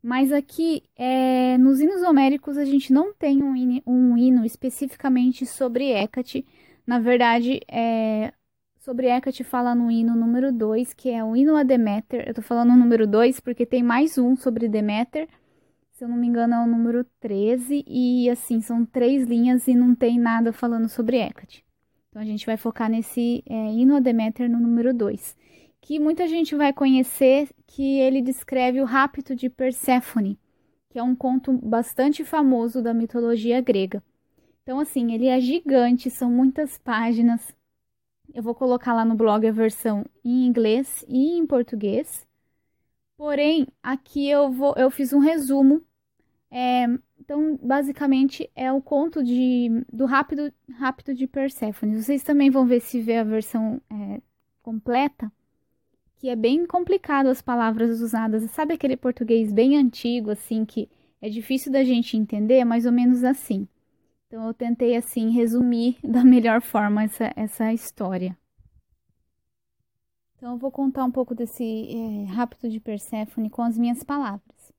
Mas 0.02 0.30
aqui, 0.32 0.82
é, 0.94 1.56
nos 1.56 1.80
hinos 1.80 2.02
homéricos, 2.02 2.58
a 2.58 2.66
gente 2.66 2.92
não 2.92 3.14
tem 3.14 3.42
um 3.42 3.56
hino, 3.56 3.82
um 3.86 4.18
hino 4.18 4.44
especificamente 4.44 5.46
sobre 5.46 5.90
Hecate. 5.90 6.44
Na 6.86 6.98
verdade, 6.98 7.62
é, 7.66 8.34
sobre 8.80 9.06
Hecate 9.06 9.42
fala 9.42 9.74
no 9.74 9.90
hino 9.90 10.14
número 10.14 10.52
2, 10.52 10.92
que 10.92 11.08
é 11.08 11.24
o 11.24 11.34
hino 11.34 11.56
a 11.56 11.62
Deméter. 11.62 12.28
Eu 12.28 12.34
tô 12.34 12.42
falando 12.42 12.74
o 12.74 12.76
número 12.76 13.06
2 13.06 13.40
porque 13.40 13.64
tem 13.64 13.82
mais 13.82 14.18
um 14.18 14.36
sobre 14.36 14.68
Deméter. 14.68 15.26
Se 15.92 16.04
eu 16.04 16.08
não 16.08 16.18
me 16.18 16.26
engano, 16.26 16.52
é 16.52 16.62
o 16.62 16.66
número 16.66 17.02
13. 17.18 17.82
E 17.86 18.28
assim, 18.28 18.60
são 18.60 18.84
três 18.84 19.26
linhas 19.26 19.66
e 19.66 19.74
não 19.74 19.94
tem 19.94 20.18
nada 20.18 20.52
falando 20.52 20.86
sobre 20.86 21.16
Hecate. 21.16 21.66
Então 22.18 22.26
a 22.26 22.32
gente 22.32 22.46
vai 22.46 22.56
focar 22.56 22.90
nesse 22.90 23.44
é, 23.48 23.70
hino 23.70 23.94
a 23.94 24.00
Deméter 24.00 24.50
no 24.50 24.58
número 24.58 24.92
2 24.92 25.36
que 25.80 26.00
muita 26.00 26.26
gente 26.26 26.56
vai 26.56 26.72
conhecer, 26.72 27.48
que 27.64 28.00
ele 28.00 28.20
descreve 28.20 28.80
o 28.80 28.84
rapto 28.84 29.36
de 29.36 29.48
Perséfone, 29.48 30.36
que 30.90 30.98
é 30.98 31.02
um 31.02 31.14
conto 31.14 31.52
bastante 31.52 32.24
famoso 32.24 32.82
da 32.82 32.92
mitologia 32.92 33.60
grega. 33.60 34.02
Então, 34.64 34.80
assim, 34.80 35.14
ele 35.14 35.28
é 35.28 35.40
gigante, 35.40 36.10
são 36.10 36.28
muitas 36.28 36.76
páginas. 36.76 37.54
Eu 38.34 38.42
vou 38.42 38.54
colocar 38.54 38.92
lá 38.92 39.04
no 39.04 39.14
blog 39.14 39.46
a 39.46 39.52
versão 39.52 40.04
em 40.24 40.44
inglês 40.44 41.04
e 41.08 41.38
em 41.38 41.46
português. 41.46 42.26
Porém, 43.16 43.68
aqui 43.80 44.28
eu 44.28 44.50
vou, 44.50 44.74
eu 44.76 44.90
fiz 44.90 45.12
um 45.12 45.20
resumo. 45.20 45.80
É, 46.50 46.86
então, 47.20 47.58
basicamente, 47.62 48.50
é 48.54 48.72
o 48.72 48.80
conto 48.80 49.22
de, 49.22 49.84
do 49.92 50.06
rápido, 50.06 50.52
rápido 50.78 51.14
de 51.14 51.26
Perséfone. 51.26 52.02
Vocês 52.02 52.22
também 52.22 52.50
vão 52.50 52.66
ver 52.66 52.80
se 52.80 53.00
vê 53.00 53.16
a 53.16 53.24
versão 53.24 53.80
é, 53.90 54.20
completa 54.62 55.30
que 56.18 56.28
é 56.28 56.36
bem 56.36 56.66
complicado 56.66 57.28
as 57.28 57.40
palavras 57.40 58.00
usadas. 58.00 58.50
Sabe 58.50 58.74
aquele 58.74 58.96
português 58.96 59.52
bem 59.52 59.76
antigo, 59.76 60.30
assim, 60.30 60.64
que 60.64 60.88
é 61.20 61.28
difícil 61.28 61.72
da 61.72 61.84
gente 61.84 62.16
entender? 62.16 62.54
É 62.54 62.64
mais 62.64 62.86
ou 62.86 62.92
menos 62.92 63.24
assim. 63.24 63.66
Então 64.26 64.46
eu 64.46 64.52
tentei, 64.52 64.96
assim, 64.96 65.30
resumir 65.30 65.96
da 66.04 66.24
melhor 66.24 66.60
forma 66.60 67.04
essa, 67.04 67.32
essa 67.36 67.72
história. 67.72 68.36
Então 70.36 70.52
eu 70.52 70.58
vou 70.58 70.70
contar 70.70 71.04
um 71.04 71.10
pouco 71.10 71.34
desse 71.34 71.64
é, 71.64 72.24
rapto 72.32 72.68
de 72.68 72.78
Perséfone 72.78 73.48
com 73.48 73.62
as 73.62 73.78
minhas 73.78 74.02
palavras. 74.02 74.72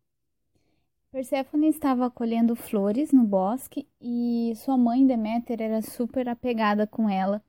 Perséfone 1.11 1.69
estava 1.69 2.09
colhendo 2.11 2.55
flores 2.55 3.11
no 3.11 3.23
bosque 3.23 3.87
e 3.99 4.53
sua 4.57 4.77
mãe 4.77 5.07
Deméter 5.07 5.59
era 5.59 5.81
super 5.81 6.29
apegada 6.29 6.85
com 6.85 7.09
ela. 7.09 7.43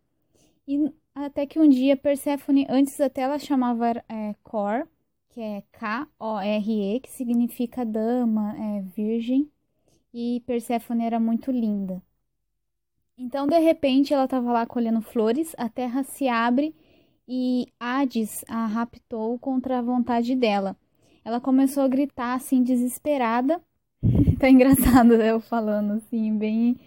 E 0.67 0.91
até 1.15 1.45
que 1.45 1.59
um 1.59 1.69
dia 1.69 1.95
Perséfone, 1.95 2.67
antes 2.71 2.99
até 2.99 3.21
ela 3.21 3.39
chamava 3.39 4.03
é, 4.09 4.35
Cor, 4.43 4.89
que 5.29 5.43
é 5.43 5.63
K-O-R-E, 5.73 7.01
que 7.01 7.11
significa 7.11 7.85
dama, 7.85 8.57
é, 8.57 8.81
virgem, 8.81 9.51
e 10.13 10.43
Perséfone 10.47 11.05
era 11.05 11.21
muito 11.21 11.51
linda. 11.51 12.03
Então, 13.19 13.47
de 13.47 13.59
repente, 13.59 14.15
ela 14.15 14.25
estava 14.25 14.51
lá 14.53 14.65
colhendo 14.65 15.03
flores, 15.03 15.55
a 15.59 15.69
terra 15.69 16.03
se 16.03 16.27
abre 16.29 16.75
e 17.29 17.67
Hades 17.79 18.43
a 18.49 18.65
raptou 18.65 19.39
contra 19.39 19.79
a 19.79 19.83
vontade 19.83 20.35
dela 20.35 20.75
ela 21.25 21.41
começou 21.41 21.83
a 21.83 21.89
gritar 21.89 22.35
assim, 22.35 22.63
desesperada. 22.63 23.61
tá 24.39 24.49
engraçado 24.49 25.15
eu 25.15 25.41
falando 25.41 25.95
assim, 25.95 26.37
bem 26.37 26.79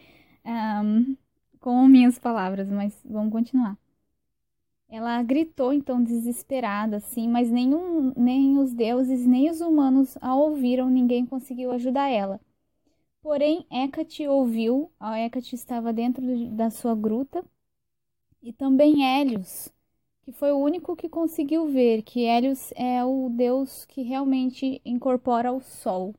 um, 0.45 1.15
com 1.59 1.87
minhas 1.87 2.19
palavras, 2.19 2.69
mas 2.69 2.99
vamos 3.05 3.31
continuar. 3.31 3.77
Ela 4.89 5.21
gritou 5.23 5.73
então 5.73 6.03
desesperada, 6.03 6.97
assim, 6.97 7.27
mas 7.27 7.49
nenhum, 7.49 8.13
nem 8.15 8.59
os 8.59 8.73
deuses 8.73 9.25
nem 9.25 9.49
os 9.49 9.59
humanos 9.59 10.17
a 10.21 10.35
ouviram, 10.35 10.89
ninguém 10.89 11.25
conseguiu 11.25 11.71
ajudar 11.71 12.09
ela. 12.09 12.39
Porém, 13.21 13.65
Hecate 13.71 14.27
ouviu, 14.27 14.91
a 14.99 15.19
Hecate 15.19 15.55
estava 15.55 15.93
dentro 15.93 16.21
da 16.51 16.69
sua 16.69 16.93
gruta, 16.93 17.43
e 18.41 18.53
também 18.53 19.03
Hélios, 19.03 19.69
que 20.23 20.31
foi 20.31 20.51
o 20.51 20.57
único 20.57 20.95
que 20.95 21.09
conseguiu 21.09 21.67
ver 21.67 22.01
que 22.01 22.25
Hélios 22.25 22.71
é 22.75 23.03
o 23.03 23.29
deus 23.29 23.85
que 23.85 24.01
realmente 24.01 24.81
incorpora 24.85 25.51
o 25.51 25.61
sol. 25.61 26.15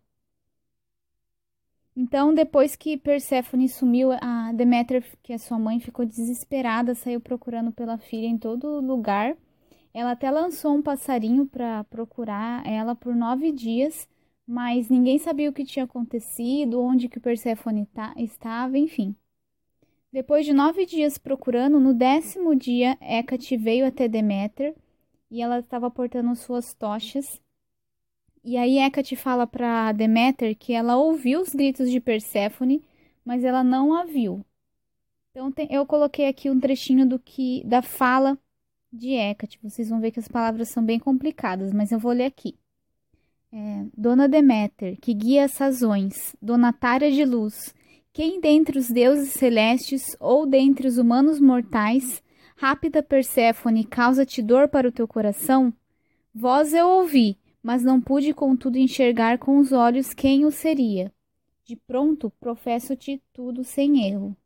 Então, 1.96 2.34
depois 2.34 2.74
que 2.76 2.96
Perséfone 2.96 3.68
sumiu, 3.68 4.10
a 4.12 4.52
Deméter, 4.52 5.04
que 5.22 5.32
é 5.32 5.38
sua 5.38 5.58
mãe, 5.58 5.78
ficou 5.80 6.04
desesperada, 6.04 6.94
saiu 6.94 7.20
procurando 7.20 7.70
pela 7.72 7.96
filha 7.98 8.26
em 8.26 8.36
todo 8.36 8.80
lugar. 8.80 9.36
Ela 9.94 10.10
até 10.12 10.30
lançou 10.30 10.74
um 10.74 10.82
passarinho 10.82 11.46
para 11.46 11.84
procurar 11.84 12.66
ela 12.66 12.94
por 12.96 13.14
nove 13.14 13.52
dias, 13.52 14.08
mas 14.46 14.88
ninguém 14.90 15.18
sabia 15.18 15.48
o 15.48 15.52
que 15.52 15.64
tinha 15.64 15.84
acontecido, 15.84 16.80
onde 16.82 17.08
que 17.08 17.20
Perséfone 17.20 17.88
estava, 18.16 18.76
enfim. 18.76 19.16
Depois 20.14 20.46
de 20.46 20.52
nove 20.52 20.86
dias 20.86 21.18
procurando, 21.18 21.80
no 21.80 21.92
décimo 21.92 22.54
dia, 22.54 22.96
Hecate 23.00 23.56
veio 23.56 23.84
até 23.84 24.06
Deméter 24.06 24.72
e 25.28 25.42
ela 25.42 25.58
estava 25.58 25.90
portando 25.90 26.36
suas 26.36 26.72
tochas. 26.72 27.42
E 28.44 28.56
aí 28.56 28.78
Hecate 28.78 29.16
fala 29.16 29.44
para 29.44 29.90
Deméter 29.90 30.56
que 30.56 30.72
ela 30.72 30.96
ouviu 30.96 31.40
os 31.40 31.52
gritos 31.52 31.90
de 31.90 31.98
Perséfone, 31.98 32.80
mas 33.24 33.42
ela 33.42 33.64
não 33.64 33.92
a 33.92 34.04
viu. 34.04 34.46
Então 35.32 35.50
tem, 35.50 35.66
eu 35.68 35.84
coloquei 35.84 36.28
aqui 36.28 36.48
um 36.48 36.60
trechinho 36.60 37.04
do 37.04 37.18
que 37.18 37.64
da 37.66 37.82
fala 37.82 38.38
de 38.92 39.14
Hecate. 39.14 39.58
Vocês 39.60 39.88
vão 39.88 40.00
ver 40.00 40.12
que 40.12 40.20
as 40.20 40.28
palavras 40.28 40.68
são 40.68 40.84
bem 40.84 41.00
complicadas, 41.00 41.72
mas 41.72 41.90
eu 41.90 41.98
vou 41.98 42.12
ler 42.12 42.26
aqui. 42.26 42.54
É, 43.52 43.84
Dona 43.92 44.28
Deméter, 44.28 44.96
que 45.00 45.12
guia 45.12 45.46
as 45.46 45.50
sazões, 45.54 46.36
donatária 46.40 47.10
de 47.10 47.24
luz, 47.24 47.74
quem 48.14 48.40
dentre 48.40 48.78
os 48.78 48.88
deuses 48.88 49.30
celestes 49.30 50.16
ou 50.20 50.46
dentre 50.46 50.86
os 50.86 50.98
humanos 50.98 51.40
mortais, 51.40 52.22
rápida 52.56 53.02
Perséfone, 53.02 53.82
causa-te 53.82 54.40
dor 54.40 54.68
para 54.68 54.88
o 54.88 54.92
teu 54.92 55.08
coração? 55.08 55.74
Voz 56.32 56.72
eu 56.72 56.88
ouvi, 56.88 57.36
mas 57.60 57.82
não 57.82 58.00
pude 58.00 58.32
contudo 58.32 58.78
enxergar 58.78 59.38
com 59.38 59.58
os 59.58 59.72
olhos 59.72 60.14
quem 60.14 60.44
o 60.46 60.52
seria. 60.52 61.12
De 61.64 61.74
pronto, 61.74 62.32
professo-te 62.38 63.20
tudo 63.32 63.64
sem 63.64 64.06
erro. 64.06 64.36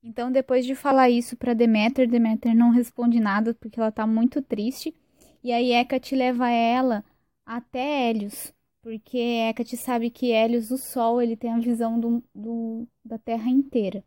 Então, 0.00 0.30
depois 0.30 0.64
de 0.64 0.76
falar 0.76 1.10
isso 1.10 1.36
para 1.36 1.54
Deméter, 1.54 2.08
Deméter 2.08 2.54
não 2.54 2.70
responde 2.70 3.18
nada 3.18 3.54
porque 3.54 3.80
ela 3.80 3.88
está 3.88 4.06
muito 4.06 4.40
triste. 4.40 4.94
E 5.42 5.50
aí 5.50 5.72
Hecate 5.72 6.14
leva 6.14 6.48
ela 6.48 7.04
até 7.44 8.08
Hélios, 8.08 8.54
porque 8.82 9.16
Hecate 9.18 9.76
sabe 9.76 10.10
que 10.10 10.32
Hélios, 10.32 10.70
o 10.70 10.76
Sol, 10.76 11.22
ele 11.22 11.36
tem 11.36 11.52
a 11.52 11.58
visão 11.58 11.98
do, 11.98 12.22
do 12.34 12.86
da 13.04 13.16
Terra 13.16 13.48
inteira, 13.48 14.04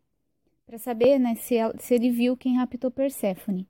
para 0.66 0.78
saber 0.78 1.18
né, 1.18 1.34
se, 1.34 1.56
se 1.78 1.94
ele 1.94 2.10
viu 2.10 2.36
quem 2.36 2.56
raptou 2.56 2.90
Perséfone. 2.90 3.66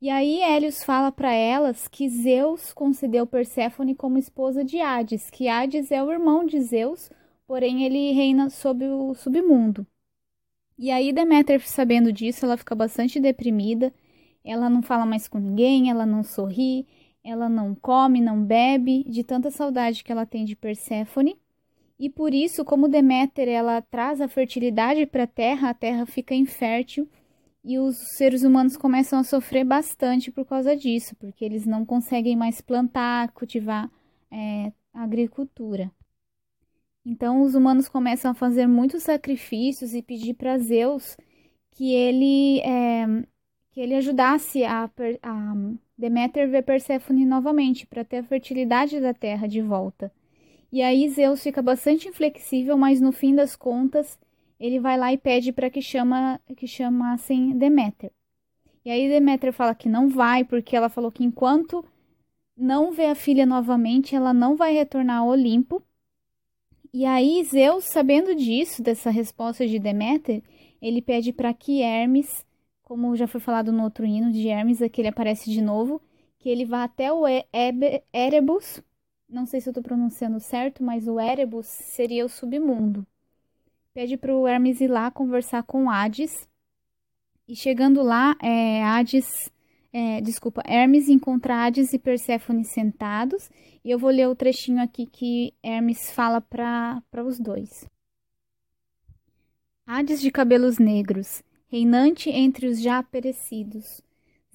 E 0.00 0.08
aí 0.08 0.40
Hélios 0.40 0.82
fala 0.82 1.12
para 1.12 1.30
elas 1.34 1.86
que 1.86 2.08
Zeus 2.08 2.72
concedeu 2.72 3.26
Perséfone 3.26 3.94
como 3.94 4.16
esposa 4.16 4.64
de 4.64 4.80
Hades, 4.80 5.28
que 5.28 5.46
Hades 5.46 5.90
é 5.90 6.02
o 6.02 6.10
irmão 6.10 6.46
de 6.46 6.58
Zeus, 6.62 7.10
porém 7.46 7.84
ele 7.84 8.12
reina 8.12 8.48
sob 8.48 8.82
o 8.86 9.14
submundo. 9.14 9.86
E 10.78 10.90
aí 10.90 11.12
Deméter, 11.12 11.60
sabendo 11.68 12.10
disso, 12.10 12.46
ela 12.46 12.56
fica 12.56 12.74
bastante 12.74 13.20
deprimida, 13.20 13.92
ela 14.42 14.70
não 14.70 14.80
fala 14.80 15.04
mais 15.04 15.28
com 15.28 15.38
ninguém, 15.38 15.90
ela 15.90 16.06
não 16.06 16.22
sorri, 16.22 16.86
ela 17.24 17.48
não 17.48 17.74
come, 17.74 18.20
não 18.20 18.42
bebe, 18.42 19.04
de 19.04 19.22
tanta 19.22 19.50
saudade 19.50 20.02
que 20.02 20.10
ela 20.10 20.26
tem 20.26 20.44
de 20.44 20.56
Perséfone. 20.56 21.38
E 21.98 22.08
por 22.08 22.32
isso, 22.32 22.64
como 22.64 22.88
Deméter 22.88 23.48
ela 23.48 23.82
traz 23.82 24.20
a 24.20 24.28
fertilidade 24.28 25.04
para 25.06 25.24
a 25.24 25.26
terra, 25.26 25.70
a 25.70 25.74
terra 25.74 26.06
fica 26.06 26.34
infértil 26.34 27.08
e 27.62 27.78
os 27.78 27.96
seres 28.16 28.42
humanos 28.42 28.76
começam 28.76 29.18
a 29.18 29.24
sofrer 29.24 29.64
bastante 29.64 30.30
por 30.30 30.46
causa 30.46 30.74
disso, 30.74 31.14
porque 31.16 31.44
eles 31.44 31.66
não 31.66 31.84
conseguem 31.84 32.34
mais 32.36 32.60
plantar, 32.60 33.30
cultivar 33.32 33.90
é, 34.30 34.72
agricultura. 34.94 35.90
Então, 37.04 37.42
os 37.42 37.54
humanos 37.54 37.88
começam 37.88 38.30
a 38.30 38.34
fazer 38.34 38.66
muitos 38.66 39.02
sacrifícios 39.02 39.94
e 39.94 40.02
pedir 40.02 40.34
para 40.34 40.58
Zeus 40.58 41.16
que 41.72 41.92
ele, 41.94 42.60
é, 42.60 43.06
que 43.80 43.84
ele 43.84 43.94
ajudasse 43.94 44.62
a, 44.62 44.90
a 45.22 45.54
Deméter 45.96 46.50
vê 46.50 46.60
Perséfone 46.60 47.24
novamente 47.24 47.86
para 47.86 48.04
ter 48.04 48.18
a 48.18 48.22
fertilidade 48.22 49.00
da 49.00 49.14
terra 49.14 49.46
de 49.46 49.62
volta. 49.62 50.12
E 50.70 50.82
aí 50.82 51.08
Zeus 51.08 51.42
fica 51.42 51.62
bastante 51.62 52.06
inflexível, 52.06 52.76
mas 52.76 53.00
no 53.00 53.10
fim 53.10 53.34
das 53.34 53.56
contas 53.56 54.18
ele 54.60 54.78
vai 54.78 54.98
lá 54.98 55.10
e 55.14 55.16
pede 55.16 55.50
para 55.50 55.70
que 55.70 55.80
chama 55.80 56.38
que 56.54 56.66
chamassem 56.66 57.56
Deméter. 57.56 58.10
E 58.84 58.90
aí 58.90 59.08
Deméter 59.08 59.50
fala 59.50 59.74
que 59.74 59.88
não 59.88 60.10
vai 60.10 60.44
porque 60.44 60.76
ela 60.76 60.90
falou 60.90 61.10
que 61.10 61.24
enquanto 61.24 61.82
não 62.54 62.92
vê 62.92 63.06
a 63.06 63.14
filha 63.14 63.46
novamente, 63.46 64.14
ela 64.14 64.34
não 64.34 64.56
vai 64.56 64.74
retornar 64.74 65.20
ao 65.20 65.28
Olimpo. 65.28 65.82
E 66.92 67.06
aí 67.06 67.42
Zeus, 67.44 67.84
sabendo 67.84 68.34
disso, 68.34 68.82
dessa 68.82 69.08
resposta 69.08 69.66
de 69.66 69.78
Deméter, 69.78 70.42
ele 70.82 71.00
pede 71.00 71.32
para 71.32 71.54
que 71.54 71.80
Hermes 71.80 72.44
como 72.90 73.14
já 73.14 73.28
foi 73.28 73.40
falado 73.40 73.70
no 73.70 73.84
outro 73.84 74.04
hino 74.04 74.32
de 74.32 74.48
Hermes, 74.48 74.82
aqui 74.82 75.00
ele 75.00 75.06
aparece 75.06 75.48
de 75.48 75.62
novo, 75.62 76.02
que 76.40 76.48
ele 76.48 76.64
vai 76.64 76.82
até 76.82 77.12
o 77.12 77.22
Erebus, 78.12 78.82
não 79.28 79.46
sei 79.46 79.60
se 79.60 79.68
eu 79.68 79.70
estou 79.70 79.80
pronunciando 79.80 80.40
certo, 80.40 80.82
mas 80.82 81.06
o 81.06 81.20
Erebus 81.20 81.68
seria 81.68 82.26
o 82.26 82.28
submundo. 82.28 83.06
Pede 83.94 84.16
para 84.16 84.34
o 84.34 84.44
Hermes 84.44 84.80
ir 84.80 84.88
lá 84.88 85.08
conversar 85.08 85.62
com 85.62 85.88
Hades, 85.88 86.32
e 87.46 87.54
chegando 87.54 88.02
lá, 88.02 88.34
é, 88.42 88.82
Hades, 88.82 89.52
é, 89.92 90.20
desculpa, 90.20 90.60
Hermes 90.66 91.08
encontra 91.08 91.64
Hades 91.64 91.92
e 91.92 91.98
Perséfone 91.98 92.64
sentados, 92.64 93.48
e 93.84 93.90
eu 93.92 94.00
vou 94.00 94.10
ler 94.10 94.26
o 94.26 94.34
trechinho 94.34 94.82
aqui 94.82 95.06
que 95.06 95.54
Hermes 95.62 96.10
fala 96.10 96.40
para 96.40 97.24
os 97.24 97.38
dois. 97.38 97.88
Hades 99.86 100.20
de 100.20 100.32
cabelos 100.32 100.80
negros, 100.80 101.44
reinante 101.70 102.28
entre 102.30 102.66
os 102.66 102.82
já 102.82 103.00
perecidos. 103.00 104.02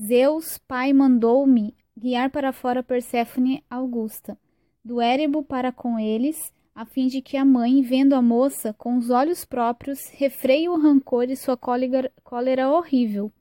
Zeus, 0.02 0.58
pai, 0.58 0.92
mandou-me 0.92 1.74
guiar 1.98 2.30
para 2.30 2.52
fora 2.52 2.84
Perséfone 2.84 3.64
Augusta, 3.70 4.38
do 4.84 5.00
Érebo 5.00 5.42
para 5.42 5.72
com 5.72 5.98
eles, 5.98 6.54
a 6.76 6.86
fim 6.86 7.08
de 7.08 7.22
que 7.22 7.38
a 7.38 7.46
mãe, 7.46 7.82
vendo 7.82 8.16
a 8.16 8.22
moça 8.22 8.74
com 8.74 8.98
os 8.98 9.10
olhos 9.10 9.46
próprios, 9.46 10.10
refreie 10.10 10.68
o 10.68 10.78
rancor 10.78 11.30
e 11.30 11.38
sua 11.38 11.56
cólera, 11.56 12.12
cólera 12.22 12.70
horrível 12.70 13.32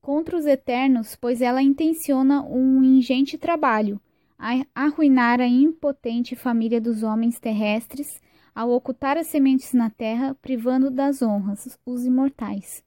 contra 0.00 0.36
os 0.36 0.44
eternos, 0.44 1.14
pois 1.14 1.40
ela 1.40 1.62
intenciona 1.62 2.44
um 2.44 2.82
ingente 2.82 3.38
trabalho, 3.38 4.00
a 4.36 4.66
arruinar 4.74 5.40
a 5.40 5.46
impotente 5.46 6.34
família 6.34 6.80
dos 6.80 7.04
homens 7.04 7.38
terrestres, 7.38 8.20
ao 8.52 8.72
ocultar 8.72 9.16
as 9.16 9.28
sementes 9.28 9.72
na 9.72 9.88
terra, 9.90 10.36
privando 10.42 10.90
das 10.90 11.22
honras 11.22 11.78
os 11.86 12.04
imortais. 12.04 12.82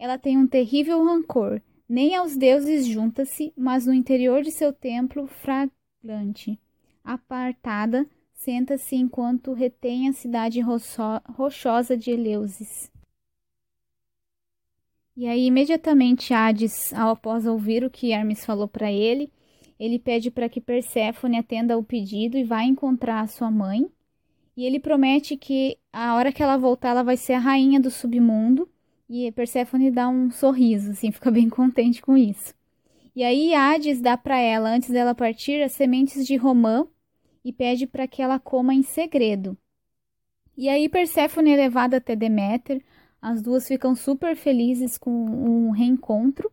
Ela 0.00 0.16
tem 0.16 0.38
um 0.38 0.46
terrível 0.46 1.04
rancor, 1.04 1.60
Nem 1.92 2.14
aos 2.14 2.36
deuses 2.36 2.86
junta-se, 2.86 3.52
mas 3.56 3.84
no 3.84 3.92
interior 3.92 4.42
de 4.42 4.52
seu 4.52 4.72
templo 4.72 5.26
fragrante, 5.26 6.56
apartada, 7.02 8.08
senta-se 8.32 8.94
enquanto 8.94 9.52
retém 9.52 10.08
a 10.08 10.12
cidade 10.12 10.60
rochosa 10.60 11.96
de 11.96 12.12
Eleusis. 12.12 12.88
E 15.16 15.26
aí, 15.26 15.46
imediatamente, 15.46 16.32
Hades, 16.32 16.92
após 16.94 17.44
ouvir 17.44 17.82
o 17.82 17.90
que 17.90 18.12
Hermes 18.12 18.46
falou 18.46 18.68
para 18.68 18.92
ele, 18.92 19.32
ele 19.76 19.98
pede 19.98 20.30
para 20.30 20.48
que 20.48 20.60
Perséfone 20.60 21.38
atenda 21.38 21.74
ao 21.74 21.82
pedido 21.82 22.38
e 22.38 22.44
vá 22.44 22.62
encontrar 22.62 23.22
a 23.22 23.26
sua 23.26 23.50
mãe. 23.50 23.90
E 24.56 24.64
ele 24.64 24.78
promete 24.78 25.36
que 25.36 25.76
a 25.92 26.14
hora 26.14 26.32
que 26.32 26.40
ela 26.40 26.56
voltar, 26.56 26.90
ela 26.90 27.02
vai 27.02 27.16
ser 27.16 27.32
a 27.32 27.40
rainha 27.40 27.80
do 27.80 27.90
submundo. 27.90 28.68
E 29.12 29.32
Perséfone 29.32 29.90
dá 29.90 30.08
um 30.08 30.30
sorriso, 30.30 30.92
assim, 30.92 31.10
fica 31.10 31.32
bem 31.32 31.48
contente 31.48 32.00
com 32.00 32.16
isso. 32.16 32.54
E 33.14 33.24
aí 33.24 33.52
Hades 33.52 34.00
dá 34.00 34.16
para 34.16 34.38
ela, 34.38 34.70
antes 34.70 34.88
dela 34.88 35.16
partir, 35.16 35.60
as 35.60 35.72
sementes 35.72 36.24
de 36.24 36.36
romã 36.36 36.86
e 37.44 37.52
pede 37.52 37.88
para 37.88 38.06
que 38.06 38.22
ela 38.22 38.38
coma 38.38 38.72
em 38.72 38.84
segredo. 38.84 39.58
E 40.56 40.68
aí 40.68 40.88
Perséfone 40.88 41.50
é 41.50 41.56
levada 41.56 41.96
até 41.96 42.14
Deméter, 42.14 42.84
as 43.20 43.42
duas 43.42 43.66
ficam 43.66 43.96
super 43.96 44.36
felizes 44.36 44.96
com 44.96 45.10
um 45.10 45.70
reencontro. 45.70 46.48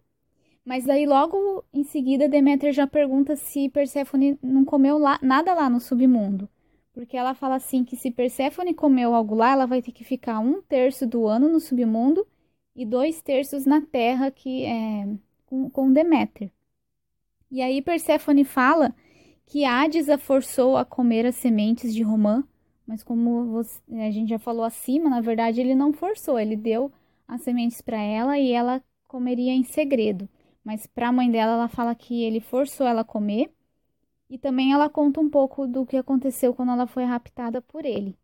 Mas 0.65 0.83
daí 0.83 1.05
logo 1.05 1.63
em 1.71 1.83
seguida 1.83 2.27
Deméter 2.27 2.73
já 2.73 2.87
pergunta 2.87 3.35
se 3.35 3.69
Perséfone 3.69 4.39
não 4.41 4.65
comeu 4.65 4.97
lá, 4.97 5.19
nada 5.21 5.53
lá 5.53 5.69
no 5.69 5.79
submundo. 5.79 6.49
Porque 6.91 7.15
ela 7.15 7.35
fala 7.35 7.55
assim 7.55 7.83
que 7.83 7.95
se 7.95 8.09
Perséfone 8.09 8.73
comeu 8.73 9.13
algo 9.13 9.35
lá, 9.35 9.51
ela 9.51 9.67
vai 9.67 9.79
ter 9.79 9.91
que 9.91 10.03
ficar 10.03 10.39
um 10.39 10.59
terço 10.63 11.05
do 11.05 11.27
ano 11.27 11.47
no 11.47 11.59
submundo 11.59 12.25
e 12.77 12.85
dois 12.85 13.21
terços 13.21 13.65
na 13.65 13.81
terra 13.81 14.31
que 14.31 14.63
é 14.63 15.07
com, 15.47 15.69
com 15.69 15.91
Deméter. 15.91 16.51
E 17.49 17.61
aí 17.61 17.81
Perséfone 17.81 18.45
fala 18.45 18.93
que 19.45 19.65
Hades 19.65 20.09
a 20.09 20.17
forçou 20.17 20.77
a 20.77 20.85
comer 20.85 21.25
as 21.25 21.35
sementes 21.35 21.93
de 21.93 22.03
Romã, 22.03 22.43
mas 22.85 23.03
como 23.03 23.45
você, 23.45 23.81
a 23.93 24.11
gente 24.11 24.29
já 24.29 24.39
falou 24.39 24.63
acima, 24.63 25.09
na 25.09 25.21
verdade 25.21 25.59
ele 25.59 25.73
não 25.73 25.91
forçou, 25.91 26.39
ele 26.39 26.55
deu 26.55 26.91
as 27.27 27.41
sementes 27.41 27.81
para 27.81 27.99
ela 27.99 28.37
e 28.37 28.51
ela 28.51 28.81
comeria 29.07 29.53
em 29.53 29.63
segredo. 29.63 30.29
Mas 30.63 30.85
para 30.85 31.07
a 31.09 31.11
mãe 31.11 31.31
dela, 31.31 31.53
ela 31.53 31.67
fala 31.69 31.95
que 31.95 32.23
ele 32.23 32.41
forçou 32.41 32.85
ela 32.85 33.01
a 33.01 33.05
comer. 33.05 33.51
E 34.29 34.37
também 34.37 34.73
ela 34.73 34.89
conta 34.89 35.21
um 35.21 35.29
pouco 35.29 35.65
do 35.65 35.85
que 35.85 35.95
aconteceu 35.95 36.53
quando 36.53 36.73
ela 36.73 36.85
foi 36.85 37.05
raptada 37.05 37.61
por 37.61 37.85
ele. 37.85 38.17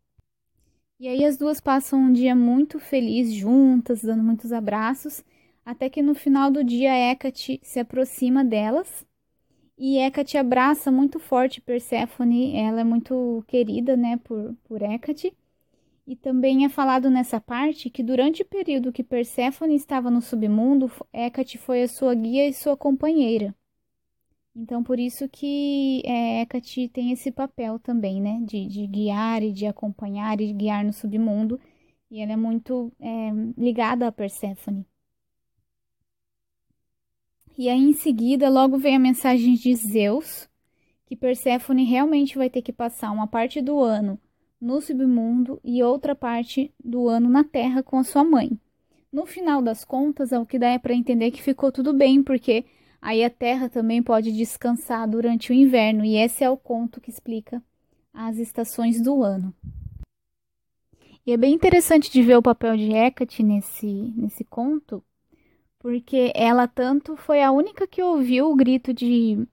E 0.98 1.08
aí 1.08 1.24
as 1.24 1.36
duas 1.36 1.60
passam 1.60 2.00
um 2.00 2.12
dia 2.12 2.34
muito 2.34 2.78
feliz 2.78 3.32
juntas, 3.32 4.02
dando 4.02 4.22
muitos 4.22 4.52
abraços, 4.52 5.24
até 5.64 5.88
que 5.90 6.02
no 6.02 6.14
final 6.14 6.50
do 6.50 6.62
dia 6.64 6.92
Hecate 6.96 7.60
se 7.62 7.80
aproxima 7.80 8.44
delas 8.44 9.04
e 9.78 9.98
Hecate 9.98 10.38
abraça 10.38 10.90
muito 10.90 11.18
forte 11.18 11.60
Perséfone, 11.60 12.56
ela 12.56 12.80
é 12.80 12.84
muito 12.84 13.44
querida, 13.48 13.96
né, 13.96 14.18
por, 14.18 14.54
por 14.64 14.82
Hecate. 14.82 15.34
E 16.06 16.16
também 16.16 16.64
é 16.64 16.68
falado 16.68 17.10
nessa 17.10 17.40
parte 17.40 17.90
que 17.90 18.02
durante 18.02 18.42
o 18.42 18.46
período 18.46 18.92
que 18.92 19.04
Perséfone 19.04 19.74
estava 19.74 20.10
no 20.10 20.22
submundo, 20.22 20.90
Hecate 21.12 21.58
foi 21.58 21.82
a 21.82 21.88
sua 21.88 22.14
guia 22.14 22.48
e 22.48 22.54
sua 22.54 22.76
companheira. 22.76 23.54
Então, 24.56 24.84
por 24.84 25.00
isso 25.00 25.28
que 25.28 26.00
é, 26.04 26.42
Hecate 26.42 26.88
tem 26.88 27.10
esse 27.10 27.30
papel 27.32 27.78
também, 27.78 28.20
né, 28.20 28.40
de, 28.42 28.66
de 28.68 28.86
guiar 28.86 29.42
e 29.42 29.52
de 29.52 29.66
acompanhar 29.66 30.40
e 30.40 30.46
de 30.46 30.52
guiar 30.52 30.84
no 30.84 30.92
submundo. 30.92 31.58
E 32.10 32.20
ela 32.20 32.32
é 32.32 32.36
muito 32.36 32.92
é, 33.00 33.30
ligada 33.58 34.06
a 34.06 34.12
Perséfone. 34.12 34.86
E 37.58 37.68
aí 37.68 37.80
em 37.80 37.92
seguida, 37.92 38.48
logo 38.48 38.78
vem 38.78 38.96
a 38.96 38.98
mensagem 38.98 39.54
de 39.54 39.74
Zeus, 39.74 40.48
que 41.06 41.16
Perséfone 41.16 41.84
realmente 41.84 42.36
vai 42.36 42.50
ter 42.50 42.62
que 42.62 42.72
passar 42.72 43.10
uma 43.10 43.26
parte 43.26 43.60
do 43.60 43.80
ano 43.80 44.18
no 44.60 44.80
submundo 44.80 45.60
e 45.62 45.82
outra 45.82 46.14
parte 46.14 46.72
do 46.82 47.08
ano 47.08 47.28
na 47.28 47.44
Terra 47.44 47.82
com 47.82 47.98
a 47.98 48.04
sua 48.04 48.24
mãe. 48.24 48.58
No 49.12 49.26
final 49.26 49.62
das 49.62 49.84
contas, 49.84 50.32
é 50.32 50.38
o 50.38 50.46
que 50.46 50.58
dá 50.58 50.68
é 50.68 50.78
para 50.78 50.94
entender 50.94 51.30
que 51.30 51.42
ficou 51.42 51.70
tudo 51.70 51.92
bem, 51.92 52.22
porque 52.22 52.64
aí 53.04 53.22
a 53.22 53.28
Terra 53.28 53.68
também 53.68 54.02
pode 54.02 54.32
descansar 54.32 55.06
durante 55.06 55.52
o 55.52 55.54
inverno, 55.54 56.02
e 56.06 56.16
esse 56.16 56.42
é 56.42 56.48
o 56.48 56.56
conto 56.56 57.02
que 57.02 57.10
explica 57.10 57.62
as 58.14 58.38
estações 58.38 58.98
do 58.98 59.22
ano. 59.22 59.54
E 61.26 61.32
é 61.32 61.36
bem 61.36 61.52
interessante 61.52 62.10
de 62.10 62.22
ver 62.22 62.36
o 62.36 62.42
papel 62.42 62.76
de 62.78 62.92
Hecate 62.92 63.42
nesse, 63.42 63.86
nesse 64.16 64.42
conto, 64.42 65.04
porque 65.78 66.32
ela 66.34 66.66
tanto 66.66 67.14
foi 67.14 67.42
a 67.42 67.52
única 67.52 67.86
que 67.86 68.02
ouviu 68.02 68.50
o 68.50 68.56
grito 68.56 68.94
de, 68.94 69.46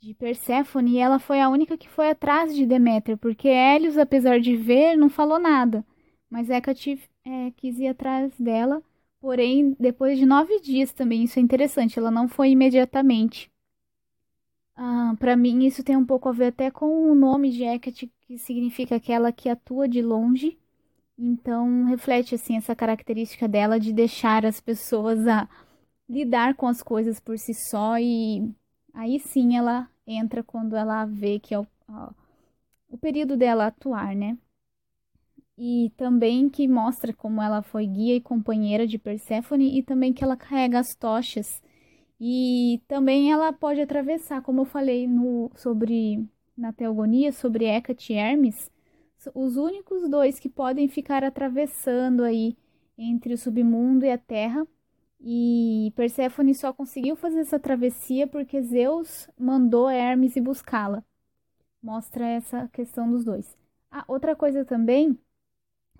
de 0.00 0.14
Perséfone 0.14 0.92
e 0.92 0.98
ela 0.98 1.18
foi 1.18 1.40
a 1.40 1.48
única 1.48 1.76
que 1.76 1.88
foi 1.88 2.10
atrás 2.10 2.54
de 2.54 2.66
Deméter, 2.66 3.16
porque 3.16 3.48
Hélios, 3.48 3.98
apesar 3.98 4.38
de 4.38 4.56
ver, 4.56 4.96
não 4.96 5.10
falou 5.10 5.40
nada. 5.40 5.84
Mas 6.28 6.48
Hecate 6.48 7.00
é, 7.24 7.50
quis 7.56 7.80
ir 7.80 7.88
atrás 7.88 8.32
dela, 8.38 8.80
porém, 9.20 9.76
depois 9.78 10.18
de 10.18 10.26
nove 10.26 10.60
dias 10.60 10.92
também, 10.92 11.24
isso 11.24 11.38
é 11.38 11.42
interessante, 11.42 11.98
ela 11.98 12.10
não 12.10 12.28
foi 12.28 12.50
imediatamente. 12.50 13.50
Ah, 14.76 15.14
Para 15.18 15.36
mim, 15.36 15.64
isso 15.64 15.82
tem 15.84 15.96
um 15.96 16.04
pouco 16.06 16.28
a 16.28 16.32
ver 16.32 16.46
até 16.46 16.70
com 16.70 16.86
o 17.10 17.14
nome 17.14 17.50
de 17.50 17.64
Hecate, 17.64 18.10
que 18.22 18.38
significa 18.38 18.96
aquela 18.96 19.32
que 19.32 19.48
atua 19.48 19.88
de 19.88 20.02
longe 20.02 20.58
então, 21.18 21.84
reflete 21.86 22.34
assim 22.34 22.56
essa 22.56 22.76
característica 22.76 23.48
dela 23.48 23.80
de 23.80 23.92
deixar 23.92 24.46
as 24.46 24.60
pessoas 24.60 25.26
a 25.28 25.48
lidar 26.08 26.56
com 26.56 26.66
as 26.68 26.82
coisas 26.82 27.20
por 27.20 27.38
si 27.38 27.54
só 27.54 27.98
e 27.98 28.50
aí 28.94 29.20
sim 29.20 29.56
ela 29.56 29.88
entra 30.06 30.42
quando 30.44 30.76
ela 30.76 31.06
vê 31.06 31.38
que 31.40 31.54
é 31.54 31.60
o, 31.60 31.66
o 32.88 32.98
período 32.98 33.36
dela 33.38 33.66
atuar, 33.66 34.14
né? 34.14 34.36
E 35.62 35.92
também 35.94 36.48
que 36.48 36.66
mostra 36.66 37.12
como 37.12 37.42
ela 37.42 37.60
foi 37.62 37.86
guia 37.86 38.16
e 38.16 38.20
companheira 38.20 38.86
de 38.86 38.96
Perséfone 38.96 39.78
e 39.78 39.82
também 39.82 40.10
que 40.10 40.24
ela 40.24 40.34
carrega 40.34 40.78
as 40.78 40.94
tochas. 40.94 41.62
E 42.18 42.80
também 42.88 43.30
ela 43.30 43.52
pode 43.52 43.78
atravessar, 43.78 44.40
como 44.40 44.62
eu 44.62 44.64
falei 44.64 45.06
no 45.06 45.50
sobre 45.54 46.26
na 46.56 46.72
teogonia 46.72 47.30
sobre 47.30 47.66
Hecate 47.66 48.14
e 48.14 48.16
Hermes, 48.16 48.70
os 49.34 49.58
únicos 49.58 50.08
dois 50.08 50.38
que 50.40 50.48
podem 50.48 50.88
ficar 50.88 51.22
atravessando 51.24 52.24
aí 52.24 52.56
entre 52.96 53.34
o 53.34 53.38
submundo 53.38 54.06
e 54.06 54.10
a 54.10 54.16
terra. 54.16 54.66
E 55.20 55.92
Perséfone 55.94 56.54
só 56.54 56.72
conseguiu 56.72 57.16
fazer 57.16 57.40
essa 57.40 57.58
travessia 57.58 58.26
porque 58.26 58.62
Zeus 58.62 59.28
mandou 59.38 59.90
Hermes 59.90 60.36
ir 60.36 60.40
buscá-la. 60.40 61.04
Mostra 61.82 62.26
essa 62.26 62.66
questão 62.68 63.10
dos 63.10 63.24
dois. 63.26 63.58
Ah, 63.90 64.04
outra 64.08 64.34
coisa 64.34 64.64
também 64.64 65.18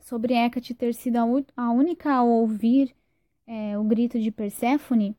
sobre 0.00 0.34
Hecate 0.34 0.74
ter 0.74 0.94
sido 0.94 1.16
a, 1.56 1.70
única 1.70 2.12
a 2.12 2.22
ouvir 2.22 2.94
é, 3.46 3.78
o 3.78 3.84
grito 3.84 4.18
de 4.20 4.30
Perséfone, 4.30 5.16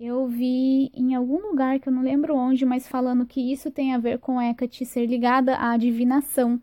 eu 0.00 0.26
vi 0.28 0.90
em 0.94 1.14
algum 1.14 1.40
lugar 1.48 1.80
que 1.80 1.88
eu 1.88 1.92
não 1.92 2.02
lembro 2.02 2.36
onde, 2.36 2.66
mas 2.66 2.88
falando 2.88 3.26
que 3.26 3.40
isso 3.52 3.70
tem 3.70 3.94
a 3.94 3.98
ver 3.98 4.18
com 4.18 4.40
Hecate 4.40 4.84
ser 4.86 5.06
ligada 5.06 5.56
à 5.58 5.76
divinação 5.76 6.60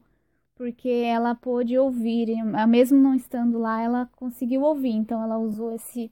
porque 0.56 0.90
ela 0.90 1.36
pôde 1.36 1.78
ouvir, 1.78 2.30
mesmo 2.68 2.98
não 3.00 3.16
estando 3.16 3.58
lá, 3.58 3.82
ela 3.82 4.10
conseguiu 4.16 4.62
ouvir, 4.62 4.92
então 4.92 5.22
ela 5.22 5.38
usou 5.38 5.74
esse 5.74 6.12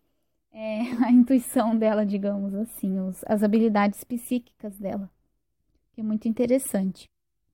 é, 0.52 0.82
a 1.06 1.12
intuição 1.12 1.78
dela, 1.78 2.06
digamos 2.06 2.54
assim, 2.56 3.00
os, 3.00 3.24
as 3.28 3.44
habilidades 3.44 4.04
psíquicas 4.04 4.78
dela, 4.78 5.10
que 5.94 6.02
é 6.02 6.04
muito 6.04 6.28
interessante, 6.28 7.10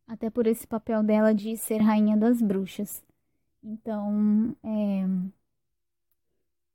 até 0.08 0.30
por 0.30 0.48
esse 0.48 0.68
papel 0.68 1.04
dela 1.04 1.34
de 1.34 1.58
ser 1.58 1.80
rainha 1.80 2.18
das 2.18 2.42
bruxas. 2.42 3.04
Então, 3.70 4.56
é, 4.64 5.02